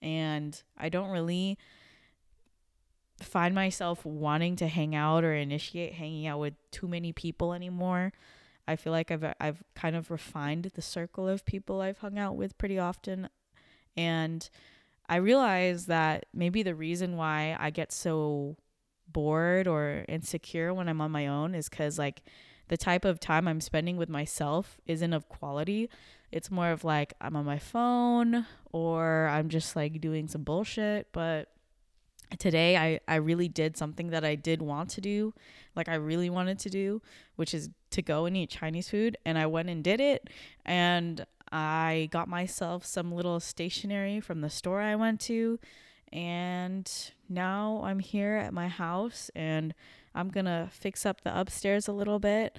and 0.00 0.60
I 0.76 0.88
don't 0.88 1.10
really 1.10 1.58
find 3.20 3.54
myself 3.54 4.04
wanting 4.04 4.56
to 4.56 4.68
hang 4.68 4.94
out 4.94 5.24
or 5.24 5.34
initiate 5.34 5.94
hanging 5.94 6.26
out 6.26 6.40
with 6.40 6.54
too 6.70 6.88
many 6.88 7.12
people 7.12 7.52
anymore. 7.52 8.12
I 8.68 8.76
feel 8.76 8.92
like 8.92 9.10
I've 9.10 9.34
I've 9.40 9.62
kind 9.74 9.96
of 9.96 10.10
refined 10.10 10.70
the 10.74 10.82
circle 10.82 11.28
of 11.28 11.44
people 11.44 11.80
I've 11.80 11.98
hung 11.98 12.18
out 12.18 12.36
with 12.36 12.58
pretty 12.58 12.78
often 12.78 13.28
and 13.96 14.48
I 15.08 15.16
realize 15.16 15.86
that 15.86 16.26
maybe 16.34 16.62
the 16.62 16.74
reason 16.74 17.16
why 17.16 17.56
I 17.58 17.70
get 17.70 17.92
so 17.92 18.56
bored 19.08 19.68
or 19.68 20.04
insecure 20.08 20.74
when 20.74 20.88
I'm 20.88 21.00
on 21.00 21.12
my 21.12 21.28
own 21.28 21.54
is 21.54 21.68
cuz 21.68 21.98
like 21.98 22.22
the 22.68 22.76
type 22.76 23.04
of 23.04 23.20
time 23.20 23.46
I'm 23.46 23.60
spending 23.60 23.96
with 23.96 24.08
myself 24.08 24.80
isn't 24.86 25.12
of 25.12 25.28
quality. 25.28 25.88
It's 26.32 26.50
more 26.50 26.70
of 26.70 26.84
like 26.84 27.14
I'm 27.20 27.36
on 27.36 27.44
my 27.44 27.58
phone 27.58 28.46
or 28.72 29.28
I'm 29.28 29.48
just 29.48 29.76
like 29.76 30.00
doing 30.00 30.28
some 30.28 30.42
bullshit. 30.42 31.08
But 31.12 31.48
today 32.38 32.76
I, 32.76 33.00
I 33.06 33.16
really 33.16 33.48
did 33.48 33.76
something 33.76 34.10
that 34.10 34.24
I 34.24 34.34
did 34.34 34.60
want 34.60 34.90
to 34.90 35.00
do, 35.00 35.32
like 35.76 35.88
I 35.88 35.94
really 35.94 36.28
wanted 36.28 36.58
to 36.60 36.70
do, 36.70 37.00
which 37.36 37.54
is 37.54 37.70
to 37.90 38.02
go 38.02 38.26
and 38.26 38.36
eat 38.36 38.50
Chinese 38.50 38.90
food. 38.90 39.16
And 39.24 39.38
I 39.38 39.46
went 39.46 39.70
and 39.70 39.84
did 39.84 40.00
it. 40.00 40.28
And 40.64 41.24
I 41.52 42.08
got 42.10 42.28
myself 42.28 42.84
some 42.84 43.12
little 43.12 43.38
stationery 43.38 44.20
from 44.20 44.40
the 44.40 44.50
store 44.50 44.80
I 44.80 44.96
went 44.96 45.20
to. 45.22 45.60
And 46.12 46.90
now 47.28 47.82
I'm 47.84 47.98
here 47.98 48.36
at 48.36 48.52
my 48.52 48.68
house 48.68 49.30
and 49.34 49.74
I'm 50.16 50.30
going 50.30 50.46
to 50.46 50.68
fix 50.72 51.04
up 51.04 51.20
the 51.20 51.38
upstairs 51.38 51.86
a 51.86 51.92
little 51.92 52.18
bit 52.18 52.58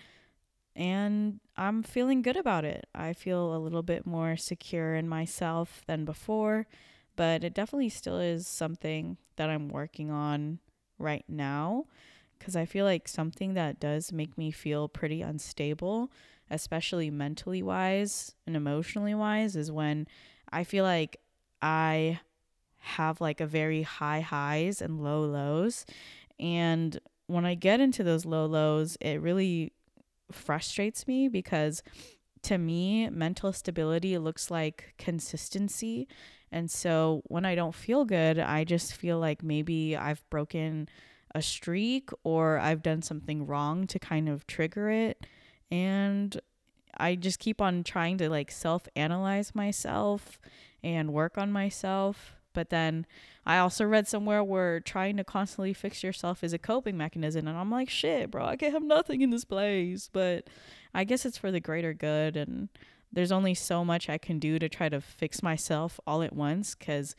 and 0.75 1.39
I'm 1.57 1.81
feeling 1.81 2.21
good 2.21 2.37
about 2.37 2.63
it. 2.63 2.85
I 2.93 3.13
feel 3.13 3.55
a 3.55 3.57
little 3.57 3.81
bit 3.81 4.05
more 4.05 4.37
secure 4.37 4.93
in 4.93 5.09
myself 5.09 5.81
than 5.87 6.05
before, 6.05 6.67
but 7.15 7.43
it 7.43 7.55
definitely 7.55 7.89
still 7.89 8.19
is 8.19 8.47
something 8.47 9.17
that 9.37 9.49
I'm 9.49 9.69
working 9.69 10.11
on 10.11 10.59
right 10.99 11.25
now 11.27 11.85
because 12.37 12.55
I 12.55 12.65
feel 12.65 12.85
like 12.85 13.07
something 13.07 13.55
that 13.55 13.79
does 13.79 14.11
make 14.11 14.37
me 14.37 14.51
feel 14.51 14.87
pretty 14.87 15.23
unstable, 15.23 16.11
especially 16.51 17.09
mentally 17.09 17.63
wise 17.63 18.35
and 18.45 18.55
emotionally 18.55 19.15
wise, 19.15 19.55
is 19.55 19.71
when 19.71 20.07
I 20.51 20.63
feel 20.63 20.83
like 20.83 21.17
I 21.59 22.19
have 22.77 23.19
like 23.19 23.41
a 23.41 23.47
very 23.47 23.81
high 23.81 24.21
highs 24.21 24.79
and 24.79 25.03
low 25.03 25.21
lows. 25.21 25.87
And 26.39 26.99
when 27.27 27.45
I 27.45 27.55
get 27.55 27.79
into 27.79 28.03
those 28.03 28.25
low 28.25 28.45
lows, 28.45 28.97
it 29.01 29.21
really 29.21 29.73
frustrates 30.31 31.07
me 31.07 31.27
because 31.27 31.83
to 32.43 32.57
me, 32.57 33.09
mental 33.09 33.51
stability 33.51 34.17
looks 34.17 34.49
like 34.49 34.93
consistency. 34.97 36.07
And 36.51 36.71
so 36.71 37.21
when 37.25 37.45
I 37.45 37.55
don't 37.55 37.75
feel 37.75 38.05
good, 38.05 38.39
I 38.39 38.63
just 38.63 38.93
feel 38.93 39.19
like 39.19 39.43
maybe 39.43 39.97
I've 39.97 40.27
broken 40.29 40.87
a 41.35 41.41
streak 41.41 42.09
or 42.23 42.57
I've 42.59 42.81
done 42.81 43.01
something 43.01 43.45
wrong 43.45 43.85
to 43.87 43.99
kind 43.99 44.29
of 44.29 44.47
trigger 44.47 44.89
it. 44.89 45.25
And 45.69 46.39
I 46.97 47.15
just 47.15 47.39
keep 47.39 47.61
on 47.61 47.83
trying 47.83 48.17
to 48.19 48.29
like 48.29 48.49
self 48.49 48.87
analyze 48.95 49.53
myself 49.53 50.39
and 50.83 51.13
work 51.13 51.37
on 51.37 51.51
myself. 51.51 52.36
But 52.57 52.71
then 52.71 53.05
I 53.45 53.59
also 53.59 53.85
read 53.85 54.07
somewhere 54.07 54.43
where 54.43 54.79
trying 54.79 55.15
to 55.17 55.23
constantly 55.23 55.73
fix 55.73 56.01
yourself 56.01 56.43
is 56.43 56.53
a 56.53 56.57
coping 56.57 56.97
mechanism. 56.97 57.47
And 57.47 57.55
I'm 57.55 57.69
like, 57.69 57.87
shit, 57.87 58.31
bro, 58.31 58.43
I 58.43 58.55
can't 58.55 58.73
have 58.73 58.81
nothing 58.81 59.21
in 59.21 59.29
this 59.29 59.45
place. 59.45 60.09
But 60.11 60.49
I 60.91 61.03
guess 61.03 61.23
it's 61.23 61.37
for 61.37 61.51
the 61.51 61.59
greater 61.59 61.93
good. 61.93 62.35
And 62.35 62.69
there's 63.13 63.31
only 63.31 63.53
so 63.53 63.85
much 63.85 64.09
I 64.09 64.17
can 64.17 64.39
do 64.39 64.57
to 64.57 64.67
try 64.67 64.89
to 64.89 64.99
fix 64.99 65.43
myself 65.43 65.99
all 66.07 66.23
at 66.23 66.33
once 66.33 66.73
because, 66.73 67.15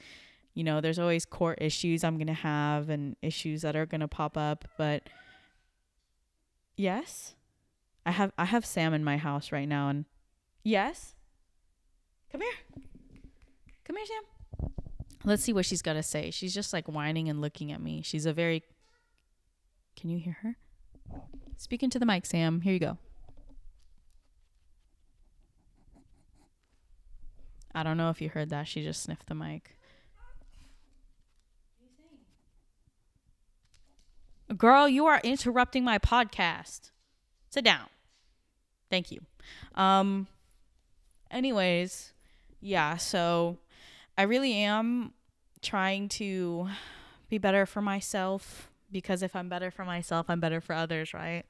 you 0.55 0.65
know, 0.65 0.81
there's 0.81 0.99
always 0.99 1.25
core 1.25 1.55
issues 1.55 2.03
I'm 2.03 2.17
going 2.17 2.27
to 2.27 2.33
have 2.33 2.89
and 2.89 3.15
issues 3.23 3.63
that 3.63 3.77
are 3.77 3.87
going 3.87 4.01
to 4.01 4.09
pop 4.09 4.37
up. 4.37 4.65
But 4.77 5.05
yes, 6.77 7.37
I 8.05 8.11
have 8.11 8.33
I 8.37 8.47
have 8.47 8.67
Sam 8.67 8.93
in 8.93 9.05
my 9.05 9.19
house 9.19 9.53
right 9.53 9.69
now 9.69 9.89
and 9.89 10.05
yes. 10.65 11.15
Come 12.33 12.41
here. 12.41 12.83
Come 13.85 13.95
here, 13.95 14.07
Sam. 14.07 14.38
Let's 15.25 15.43
see 15.43 15.53
what 15.53 15.67
she's 15.67 15.83
got 15.83 15.95
to 15.95 16.03
say. 16.03 16.31
She's 16.31 16.55
just 16.55 16.73
like 16.73 16.87
whining 16.87 17.29
and 17.29 17.41
looking 17.41 17.73
at 17.73 17.81
me. 17.81 18.03
She's 18.03 18.27
a 18.27 18.33
very. 18.33 18.63
Can 19.97 20.11
you 20.11 20.19
hear 20.19 20.39
her? 20.43 20.57
Speaking 21.57 21.91
to 21.91 21.99
the 21.99 22.07
mic, 22.07 22.25
Sam. 22.25 22.61
Here 22.61 22.73
you 22.73 22.79
go. 22.79 22.99
I 27.75 27.83
don't 27.83 27.97
know 27.97 28.11
if 28.11 28.21
you 28.21 28.29
heard 28.29 28.51
that. 28.51 28.67
She 28.67 28.83
just 28.83 29.03
sniffed 29.03 29.27
the 29.27 29.35
mic. 29.35 29.77
Girl, 34.57 34.89
you 34.89 35.07
are 35.07 35.21
interrupting 35.23 35.85
my 35.85 35.99
podcast. 35.99 36.91
Sit 37.51 37.65
down. 37.65 37.87
Thank 38.91 39.11
you. 39.13 39.21
Um 39.75 40.27
anyways, 41.31 42.13
yeah, 42.61 42.97
so 42.97 43.59
I 44.19 44.23
really 44.23 44.53
am 44.55 45.13
trying 45.63 46.09
to 46.09 46.69
be 47.29 47.39
better 47.39 47.67
for 47.67 47.81
myself 47.81 48.69
because 48.91 49.23
if 49.23 49.37
I'm 49.37 49.49
better 49.49 49.71
for 49.71 49.85
myself, 49.85 50.27
I'm 50.29 50.41
better 50.41 50.61
for 50.61 50.75
others, 50.75 51.15
right? 51.15 51.45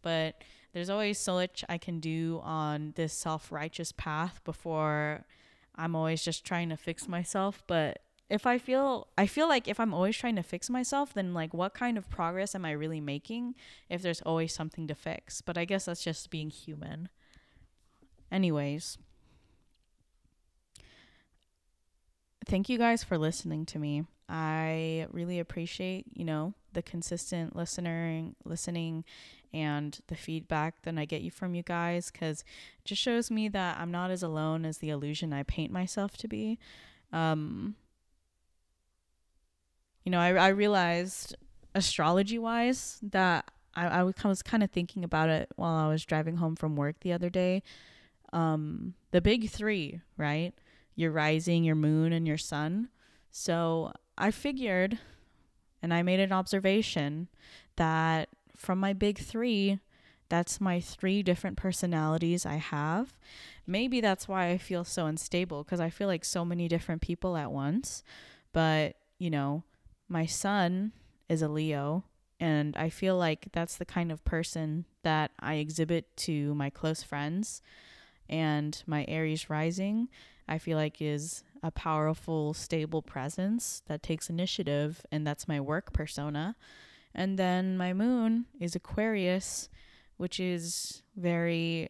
But 0.00 0.42
there's 0.72 0.88
always 0.88 1.18
so 1.18 1.34
much 1.34 1.62
I 1.68 1.76
can 1.76 2.00
do 2.00 2.40
on 2.42 2.94
this 2.96 3.12
self 3.12 3.52
righteous 3.52 3.92
path 3.92 4.40
before 4.44 5.26
I'm 5.74 5.94
always 5.94 6.24
just 6.24 6.42
trying 6.42 6.70
to 6.70 6.76
fix 6.78 7.06
myself. 7.06 7.62
But 7.66 7.98
if 8.30 8.46
I 8.46 8.56
feel, 8.56 9.08
I 9.18 9.26
feel 9.26 9.46
like 9.46 9.68
if 9.68 9.78
I'm 9.78 9.92
always 9.92 10.16
trying 10.16 10.36
to 10.36 10.42
fix 10.42 10.70
myself, 10.70 11.12
then 11.12 11.34
like 11.34 11.52
what 11.52 11.74
kind 11.74 11.98
of 11.98 12.08
progress 12.08 12.54
am 12.54 12.64
I 12.64 12.70
really 12.70 13.00
making 13.00 13.56
if 13.90 14.00
there's 14.00 14.22
always 14.22 14.54
something 14.54 14.86
to 14.88 14.94
fix? 14.94 15.42
But 15.42 15.58
I 15.58 15.66
guess 15.66 15.84
that's 15.84 16.02
just 16.02 16.30
being 16.30 16.48
human. 16.48 17.10
Anyways, 18.32 18.96
thank 22.46 22.68
you 22.68 22.78
guys 22.78 23.02
for 23.04 23.18
listening 23.18 23.66
to 23.66 23.78
me. 23.78 24.04
I 24.28 25.06
really 25.10 25.38
appreciate, 25.38 26.06
you 26.14 26.24
know, 26.24 26.54
the 26.72 26.82
consistent 26.82 27.54
listening, 27.56 28.34
listening 28.44 29.04
and 29.54 29.98
the 30.08 30.16
feedback 30.16 30.82
that 30.82 30.98
I 30.98 31.04
get 31.04 31.22
you 31.22 31.30
from 31.30 31.54
you 31.54 31.62
guys 31.62 32.10
cuz 32.10 32.40
it 32.40 32.84
just 32.84 33.00
shows 33.00 33.30
me 33.30 33.48
that 33.48 33.78
I'm 33.78 33.90
not 33.90 34.10
as 34.10 34.22
alone 34.22 34.64
as 34.64 34.78
the 34.78 34.90
illusion 34.90 35.32
I 35.32 35.44
paint 35.44 35.72
myself 35.72 36.16
to 36.18 36.28
be. 36.28 36.58
Um 37.12 37.76
you 40.04 40.10
know, 40.12 40.20
I 40.20 40.32
I 40.34 40.48
realized 40.48 41.34
astrology 41.74 42.38
wise 42.38 42.98
that 43.02 43.50
I, 43.74 43.86
I 43.86 44.02
was 44.02 44.42
kind 44.42 44.62
of 44.62 44.70
thinking 44.70 45.04
about 45.04 45.28
it 45.28 45.50
while 45.56 45.74
I 45.74 45.88
was 45.88 46.04
driving 46.04 46.36
home 46.36 46.56
from 46.56 46.76
work 46.76 47.00
the 47.00 47.12
other 47.12 47.30
day. 47.30 47.62
um 48.32 48.94
the 49.12 49.20
big 49.20 49.50
3, 49.50 50.00
right? 50.18 50.54
Your 50.96 51.12
rising, 51.12 51.62
your 51.62 51.76
moon 51.76 52.12
and 52.12 52.26
your 52.26 52.38
sun. 52.38 52.88
So, 53.30 53.92
I 54.18 54.30
figured 54.30 54.98
and 55.82 55.92
I 55.94 56.02
made 56.02 56.20
an 56.20 56.32
observation 56.32 57.28
that 57.76 58.28
from 58.56 58.80
my 58.80 58.92
big 58.92 59.18
3, 59.18 59.78
that's 60.28 60.60
my 60.60 60.80
three 60.80 61.22
different 61.22 61.56
personalities 61.56 62.44
I 62.44 62.56
have. 62.56 63.16
Maybe 63.66 64.00
that's 64.00 64.26
why 64.26 64.48
I 64.48 64.58
feel 64.58 64.84
so 64.84 65.06
unstable 65.06 65.62
because 65.62 65.80
I 65.80 65.90
feel 65.90 66.08
like 66.08 66.24
so 66.24 66.44
many 66.44 66.68
different 66.68 67.02
people 67.02 67.36
at 67.36 67.52
once. 67.52 68.02
But, 68.52 68.96
you 69.18 69.30
know, 69.30 69.62
my 70.08 70.26
sun 70.26 70.92
is 71.28 71.42
a 71.42 71.48
Leo, 71.48 72.04
and 72.40 72.76
I 72.76 72.88
feel 72.88 73.16
like 73.16 73.48
that's 73.52 73.76
the 73.76 73.84
kind 73.84 74.10
of 74.10 74.24
person 74.24 74.86
that 75.02 75.30
I 75.38 75.54
exhibit 75.54 76.16
to 76.18 76.54
my 76.54 76.70
close 76.70 77.02
friends. 77.02 77.62
And 78.28 78.82
my 78.86 79.04
Aries 79.08 79.48
rising, 79.48 80.08
I 80.48 80.58
feel 80.58 80.76
like, 80.76 81.00
is 81.00 81.42
a 81.62 81.70
powerful, 81.70 82.54
stable 82.54 83.02
presence 83.02 83.82
that 83.86 84.02
takes 84.02 84.30
initiative, 84.30 85.04
and 85.10 85.26
that's 85.26 85.48
my 85.48 85.60
work 85.60 85.92
persona. 85.92 86.56
And 87.14 87.38
then 87.38 87.76
my 87.76 87.92
moon 87.92 88.46
is 88.60 88.76
Aquarius, 88.76 89.68
which 90.16 90.38
is 90.38 91.02
very 91.16 91.88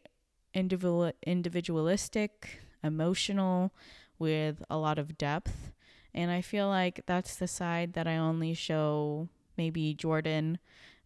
individual 0.54 1.12
individualistic, 1.26 2.60
emotional, 2.82 3.72
with 4.18 4.62
a 4.70 4.78
lot 4.78 4.98
of 4.98 5.18
depth. 5.18 5.72
And 6.14 6.30
I 6.30 6.40
feel 6.40 6.68
like 6.68 7.02
that's 7.06 7.36
the 7.36 7.48
side 7.48 7.92
that 7.92 8.06
I 8.06 8.16
only 8.16 8.54
show 8.54 9.28
maybe 9.56 9.92
Jordan, 9.94 10.58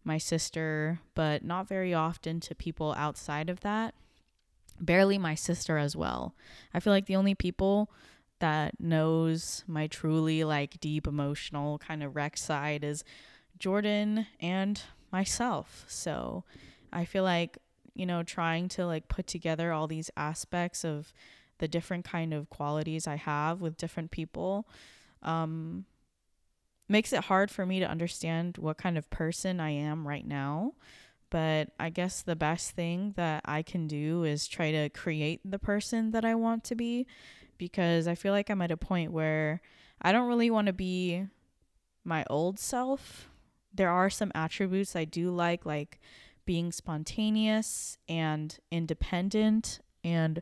my 0.03 0.17
sister, 0.17 0.99
but 1.15 1.43
not 1.43 1.67
very 1.67 1.93
often 1.93 2.39
to 2.41 2.55
people 2.55 2.93
outside 2.97 3.49
of 3.49 3.59
that. 3.61 3.93
Barely 4.81 5.17
my 5.17 5.35
sister 5.35 5.77
as 5.77 5.95
well. 5.95 6.35
I 6.73 6.79
feel 6.79 6.91
like 6.91 7.05
the 7.05 7.15
only 7.15 7.35
people 7.35 7.91
that 8.39 8.79
knows 8.79 9.63
my 9.67 9.87
truly 9.87 10.43
like 10.43 10.79
deep 10.79 11.07
emotional 11.07 11.77
kind 11.77 12.01
of 12.01 12.15
wreck 12.15 12.35
side 12.35 12.83
is 12.83 13.03
Jordan 13.59 14.25
and 14.39 14.81
myself. 15.11 15.85
So 15.87 16.43
I 16.91 17.05
feel 17.05 17.23
like, 17.23 17.59
you 17.93 18.05
know, 18.05 18.23
trying 18.23 18.67
to 18.69 18.85
like 18.85 19.07
put 19.07 19.27
together 19.27 19.71
all 19.71 19.87
these 19.87 20.09
aspects 20.17 20.83
of 20.83 21.13
the 21.59 21.67
different 21.67 22.03
kind 22.03 22.33
of 22.33 22.49
qualities 22.49 23.05
I 23.05 23.17
have 23.17 23.61
with 23.61 23.77
different 23.77 24.09
people 24.09 24.67
um 25.21 25.85
makes 26.89 27.13
it 27.13 27.25
hard 27.25 27.49
for 27.49 27.65
me 27.65 27.79
to 27.79 27.89
understand 27.89 28.57
what 28.57 28.77
kind 28.77 28.97
of 28.97 29.09
person 29.09 29.59
I 29.59 29.69
am 29.69 30.07
right 30.07 30.27
now. 30.27 30.73
But 31.31 31.69
I 31.79 31.89
guess 31.89 32.21
the 32.21 32.35
best 32.35 32.71
thing 32.71 33.13
that 33.15 33.41
I 33.45 33.63
can 33.63 33.87
do 33.87 34.23
is 34.23 34.47
try 34.47 34.71
to 34.71 34.89
create 34.89 35.41
the 35.43 35.57
person 35.57 36.11
that 36.11 36.25
I 36.25 36.35
want 36.35 36.63
to 36.65 36.75
be 36.75 37.07
because 37.57 38.07
I 38.07 38.15
feel 38.15 38.33
like 38.33 38.49
I'm 38.49 38.61
at 38.61 38.69
a 38.69 38.77
point 38.77 39.11
where 39.11 39.61
I 40.01 40.11
don't 40.11 40.27
really 40.27 40.51
want 40.51 40.67
to 40.67 40.73
be 40.73 41.25
my 42.03 42.25
old 42.29 42.59
self. 42.59 43.29
There 43.73 43.89
are 43.89 44.09
some 44.09 44.31
attributes 44.35 44.95
I 44.95 45.05
do 45.05 45.31
like, 45.31 45.65
like 45.65 45.99
being 46.45 46.71
spontaneous 46.71 47.97
and 48.09 48.57
independent 48.69 49.79
and 50.03 50.41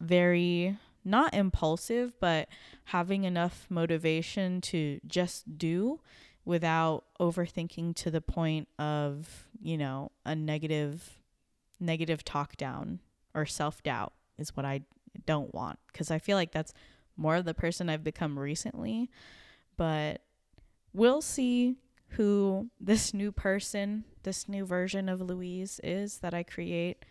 very 0.00 0.76
not 1.04 1.34
impulsive, 1.34 2.18
but 2.20 2.48
having 2.84 3.24
enough 3.24 3.66
motivation 3.70 4.60
to 4.60 5.00
just 5.06 5.56
do 5.56 6.00
without 6.50 7.04
overthinking 7.20 7.94
to 7.94 8.10
the 8.10 8.20
point 8.20 8.66
of, 8.76 9.46
you 9.62 9.78
know, 9.78 10.10
a 10.26 10.34
negative 10.34 11.16
negative 11.78 12.24
talk 12.24 12.56
down 12.56 12.98
or 13.34 13.46
self-doubt 13.46 14.12
is 14.36 14.54
what 14.56 14.66
I 14.66 14.82
don't 15.24 15.54
want 15.54 15.78
because 15.86 16.10
I 16.10 16.18
feel 16.18 16.36
like 16.36 16.50
that's 16.50 16.74
more 17.16 17.36
of 17.36 17.44
the 17.44 17.54
person 17.54 17.88
I've 17.88 18.02
become 18.02 18.36
recently, 18.36 19.08
but 19.76 20.22
we'll 20.92 21.22
see 21.22 21.76
who 22.14 22.68
this 22.80 23.14
new 23.14 23.30
person, 23.30 24.04
this 24.24 24.48
new 24.48 24.66
version 24.66 25.08
of 25.08 25.20
Louise 25.20 25.80
is 25.84 26.18
that 26.18 26.34
I 26.34 26.42
create. 26.42 27.04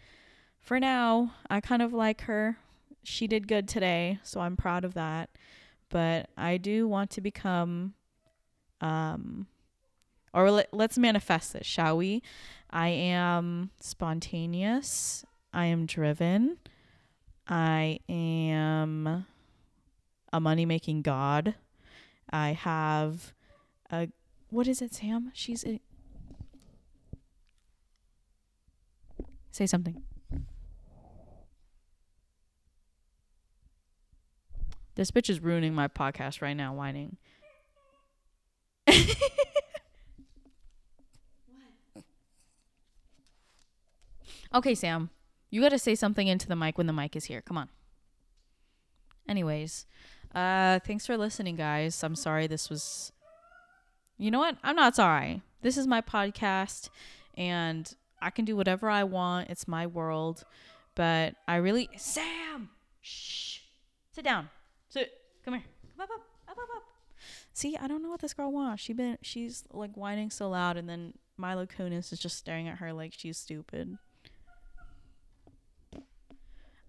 For 0.59 0.81
now, 0.81 1.35
I 1.49 1.61
kind 1.61 1.81
of 1.81 1.93
like 1.93 2.21
her. 2.23 2.57
She 3.03 3.25
did 3.25 3.47
good 3.47 3.69
today, 3.69 4.19
so 4.21 4.41
I'm 4.41 4.57
proud 4.57 4.83
of 4.83 4.95
that. 4.95 5.29
But 5.87 6.29
I 6.37 6.57
do 6.57 6.87
want 6.87 7.09
to 7.11 7.21
become 7.21 7.93
um 8.81 9.47
or 10.33 10.51
let, 10.51 10.73
let's 10.73 10.97
manifest 10.97 11.53
this, 11.53 11.65
shall 11.65 11.97
we? 11.97 12.21
I 12.69 12.89
am 12.89 13.71
spontaneous. 13.79 15.25
I 15.51 15.65
am 15.65 15.85
driven. 15.87 16.57
I 17.47 17.99
am 18.07 19.25
a 20.31 20.39
money 20.39 20.65
making 20.65 21.01
god. 21.01 21.55
I 22.29 22.49
have 22.53 23.33
a 23.91 24.09
what 24.51 24.67
is 24.67 24.81
it, 24.81 24.93
Sam? 24.93 25.31
She's 25.33 25.65
a 25.65 25.79
Say 29.51 29.65
something. 29.65 30.03
This 34.95 35.11
bitch 35.11 35.29
is 35.29 35.39
ruining 35.39 35.73
my 35.73 35.87
podcast 35.87 36.41
right 36.41 36.53
now, 36.53 36.73
whining. 36.73 37.17
okay, 44.53 44.75
Sam. 44.75 45.09
You 45.49 45.61
got 45.61 45.69
to 45.69 45.79
say 45.79 45.95
something 45.95 46.27
into 46.27 46.47
the 46.47 46.55
mic 46.55 46.77
when 46.77 46.85
the 46.87 46.93
mic 46.93 47.15
is 47.15 47.25
here. 47.25 47.41
Come 47.41 47.57
on. 47.57 47.69
Anyways, 49.27 49.85
uh 50.33 50.79
thanks 50.79 51.05
for 51.05 51.17
listening, 51.17 51.55
guys. 51.55 52.03
I'm 52.03 52.15
sorry 52.15 52.47
this 52.47 52.69
was 52.69 53.11
you 54.17 54.31
know 54.31 54.39
what? 54.39 54.57
I'm 54.63 54.75
not 54.75 54.95
sorry. 54.95 55.41
This 55.61 55.77
is 55.77 55.87
my 55.87 56.01
podcast 56.01 56.89
and 57.37 57.93
I 58.21 58.31
can 58.31 58.45
do 58.45 58.55
whatever 58.55 58.89
I 58.89 59.03
want. 59.03 59.49
It's 59.49 59.67
my 59.67 59.85
world. 59.87 60.45
But 60.95 61.35
I 61.47 61.57
really 61.57 61.89
Sam 61.97 62.69
Shh. 63.01 63.59
Sit 64.11 64.25
down. 64.25 64.49
Sit. 64.89 65.11
Come 65.45 65.53
here. 65.55 65.63
Come 65.95 66.03
up, 66.03 66.09
up, 66.09 66.21
up, 66.49 66.57
up, 66.57 66.69
up. 66.75 66.83
See, 67.59 67.75
I 67.75 67.87
don't 67.87 68.01
know 68.01 68.09
what 68.09 68.21
this 68.21 68.33
girl 68.33 68.53
wants. 68.53 68.81
She 68.81 68.93
been 68.93 69.17
she's 69.21 69.65
like 69.73 69.97
whining 69.97 70.29
so 70.29 70.47
loud 70.47 70.77
and 70.77 70.87
then 70.87 71.15
Milo 71.35 71.65
Kunis 71.65 72.13
is 72.13 72.17
just 72.19 72.37
staring 72.37 72.69
at 72.69 72.77
her 72.77 72.93
like 72.93 73.11
she's 73.13 73.37
stupid. 73.37 73.97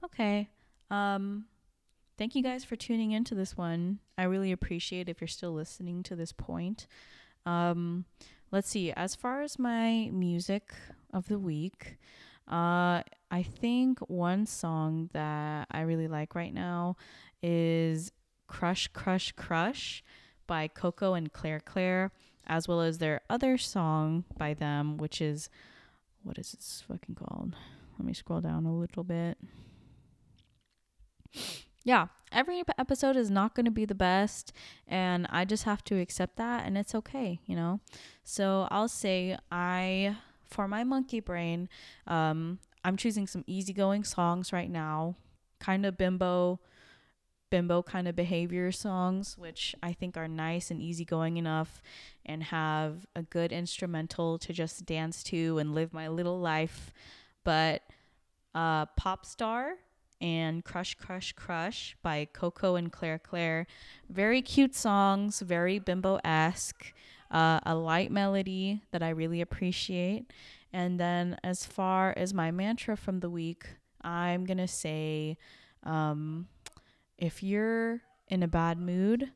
Okay. 0.04 0.48
Um 0.88 1.46
thank 2.18 2.36
you 2.36 2.42
guys 2.44 2.62
for 2.62 2.76
tuning 2.76 3.10
into 3.10 3.34
this 3.34 3.56
one. 3.56 3.98
I 4.16 4.22
really 4.22 4.52
appreciate 4.52 5.08
if 5.08 5.20
you're 5.20 5.26
still 5.26 5.52
listening 5.52 6.04
to 6.04 6.14
this 6.14 6.30
point. 6.30 6.86
Um, 7.44 8.04
let's 8.52 8.68
see. 8.68 8.92
As 8.92 9.16
far 9.16 9.42
as 9.42 9.58
my 9.58 10.08
music 10.12 10.72
of 11.12 11.26
the 11.26 11.40
week, 11.40 11.98
uh, 12.46 13.02
I 13.28 13.42
think 13.42 13.98
one 14.08 14.46
song 14.46 15.10
that 15.14 15.66
I 15.68 15.80
really 15.80 16.06
like 16.06 16.36
right 16.36 16.54
now 16.54 16.94
is 17.42 18.12
Crush, 18.46 18.86
Crush, 18.86 19.32
Crush 19.32 20.04
by 20.50 20.66
Coco 20.66 21.14
and 21.14 21.32
Clair 21.32 21.60
Clair, 21.60 22.10
as 22.44 22.66
well 22.66 22.80
as 22.80 22.98
their 22.98 23.20
other 23.30 23.56
song 23.56 24.24
by 24.36 24.52
them, 24.52 24.96
which 24.96 25.20
is, 25.20 25.48
what 26.24 26.38
is 26.38 26.50
this 26.50 26.82
fucking 26.88 27.14
called? 27.14 27.54
Let 27.96 28.06
me 28.06 28.14
scroll 28.14 28.40
down 28.40 28.66
a 28.66 28.76
little 28.76 29.04
bit 29.04 29.38
yeah, 31.84 32.06
every 32.30 32.62
episode 32.78 33.16
is 33.16 33.30
not 33.30 33.54
going 33.54 33.64
to 33.64 33.70
be 33.70 33.84
the 33.84 33.94
best, 33.94 34.52
and 34.86 35.26
I 35.30 35.44
just 35.44 35.64
have 35.64 35.82
to 35.84 35.98
accept 35.98 36.36
that, 36.36 36.66
and 36.66 36.76
it's 36.76 36.94
okay, 36.94 37.40
you 37.46 37.56
know? 37.56 37.80
So 38.24 38.68
I'll 38.70 38.88
say, 38.88 39.38
I, 39.50 40.16
for 40.44 40.68
my 40.68 40.84
monkey 40.84 41.20
brain, 41.20 41.68
um, 42.06 42.58
I'm 42.84 42.96
choosing 42.96 43.26
some 43.26 43.44
easygoing 43.46 44.04
songs 44.04 44.52
right 44.52 44.70
now, 44.70 45.16
kind 45.58 45.86
of 45.86 45.96
bimbo, 45.96 46.60
bimbo 47.50 47.82
kind 47.82 48.08
of 48.08 48.16
behavior 48.16 48.72
songs, 48.72 49.36
which 49.36 49.74
I 49.82 49.92
think 49.92 50.16
are 50.16 50.28
nice 50.28 50.70
and 50.70 50.80
easygoing 50.80 51.36
enough 51.36 51.82
and 52.24 52.44
have 52.44 53.06
a 53.14 53.22
good 53.22 53.52
instrumental 53.52 54.38
to 54.38 54.52
just 54.52 54.86
dance 54.86 55.22
to 55.24 55.58
and 55.58 55.74
live 55.74 55.92
my 55.92 56.08
little 56.08 56.40
life. 56.40 56.92
But 57.44 57.82
uh, 58.54 58.86
Pop 58.96 59.26
Star 59.26 59.74
and 60.20 60.64
Crush 60.64 60.94
Crush 60.94 61.32
Crush 61.32 61.96
by 62.02 62.26
Coco 62.32 62.76
and 62.76 62.92
Clair 62.92 63.18
Clair. 63.18 63.66
Very 64.08 64.42
cute 64.42 64.74
songs, 64.74 65.40
very 65.40 65.78
bimbo 65.78 66.20
esque, 66.24 66.92
uh, 67.30 67.60
a 67.64 67.74
light 67.74 68.10
melody 68.10 68.82
that 68.90 69.02
I 69.02 69.10
really 69.10 69.40
appreciate. 69.40 70.30
And 70.72 71.00
then, 71.00 71.36
as 71.42 71.64
far 71.64 72.14
as 72.16 72.32
my 72.32 72.50
mantra 72.50 72.96
from 72.96 73.20
the 73.20 73.30
week, 73.30 73.66
I'm 74.02 74.44
going 74.44 74.58
to 74.58 74.68
say 74.68 75.36
um, 75.82 76.46
if 77.20 77.42
you're 77.42 78.00
in 78.28 78.42
a 78.42 78.48
bad 78.48 78.78
mood, 78.78 79.30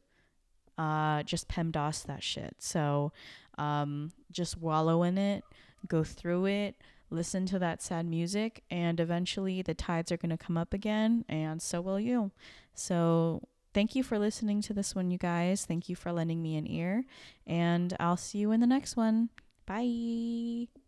uh, 0.76 1.22
just 1.22 1.48
PEMDAS 1.48 2.04
that 2.06 2.22
shit. 2.22 2.56
So 2.58 3.12
um, 3.58 4.10
just 4.32 4.58
wallow 4.58 5.02
in 5.02 5.18
it, 5.18 5.44
go 5.86 6.02
through 6.02 6.46
it, 6.46 6.76
listen 7.10 7.46
to 7.46 7.58
that 7.60 7.82
sad 7.82 8.06
music, 8.06 8.64
and 8.70 8.98
eventually 8.98 9.62
the 9.62 9.74
tides 9.74 10.10
are 10.10 10.16
going 10.16 10.36
to 10.36 10.36
come 10.36 10.56
up 10.56 10.74
again, 10.74 11.24
and 11.28 11.62
so 11.62 11.80
will 11.80 12.00
you. 12.00 12.32
So, 12.74 13.42
thank 13.72 13.94
you 13.94 14.02
for 14.02 14.18
listening 14.18 14.60
to 14.62 14.74
this 14.74 14.94
one, 14.94 15.10
you 15.10 15.18
guys. 15.18 15.64
Thank 15.64 15.88
you 15.88 15.94
for 15.94 16.12
lending 16.12 16.42
me 16.42 16.56
an 16.56 16.66
ear, 16.66 17.04
and 17.46 17.94
I'll 18.00 18.16
see 18.16 18.38
you 18.38 18.50
in 18.50 18.60
the 18.60 18.66
next 18.66 18.96
one. 18.96 19.30
Bye. 19.66 20.83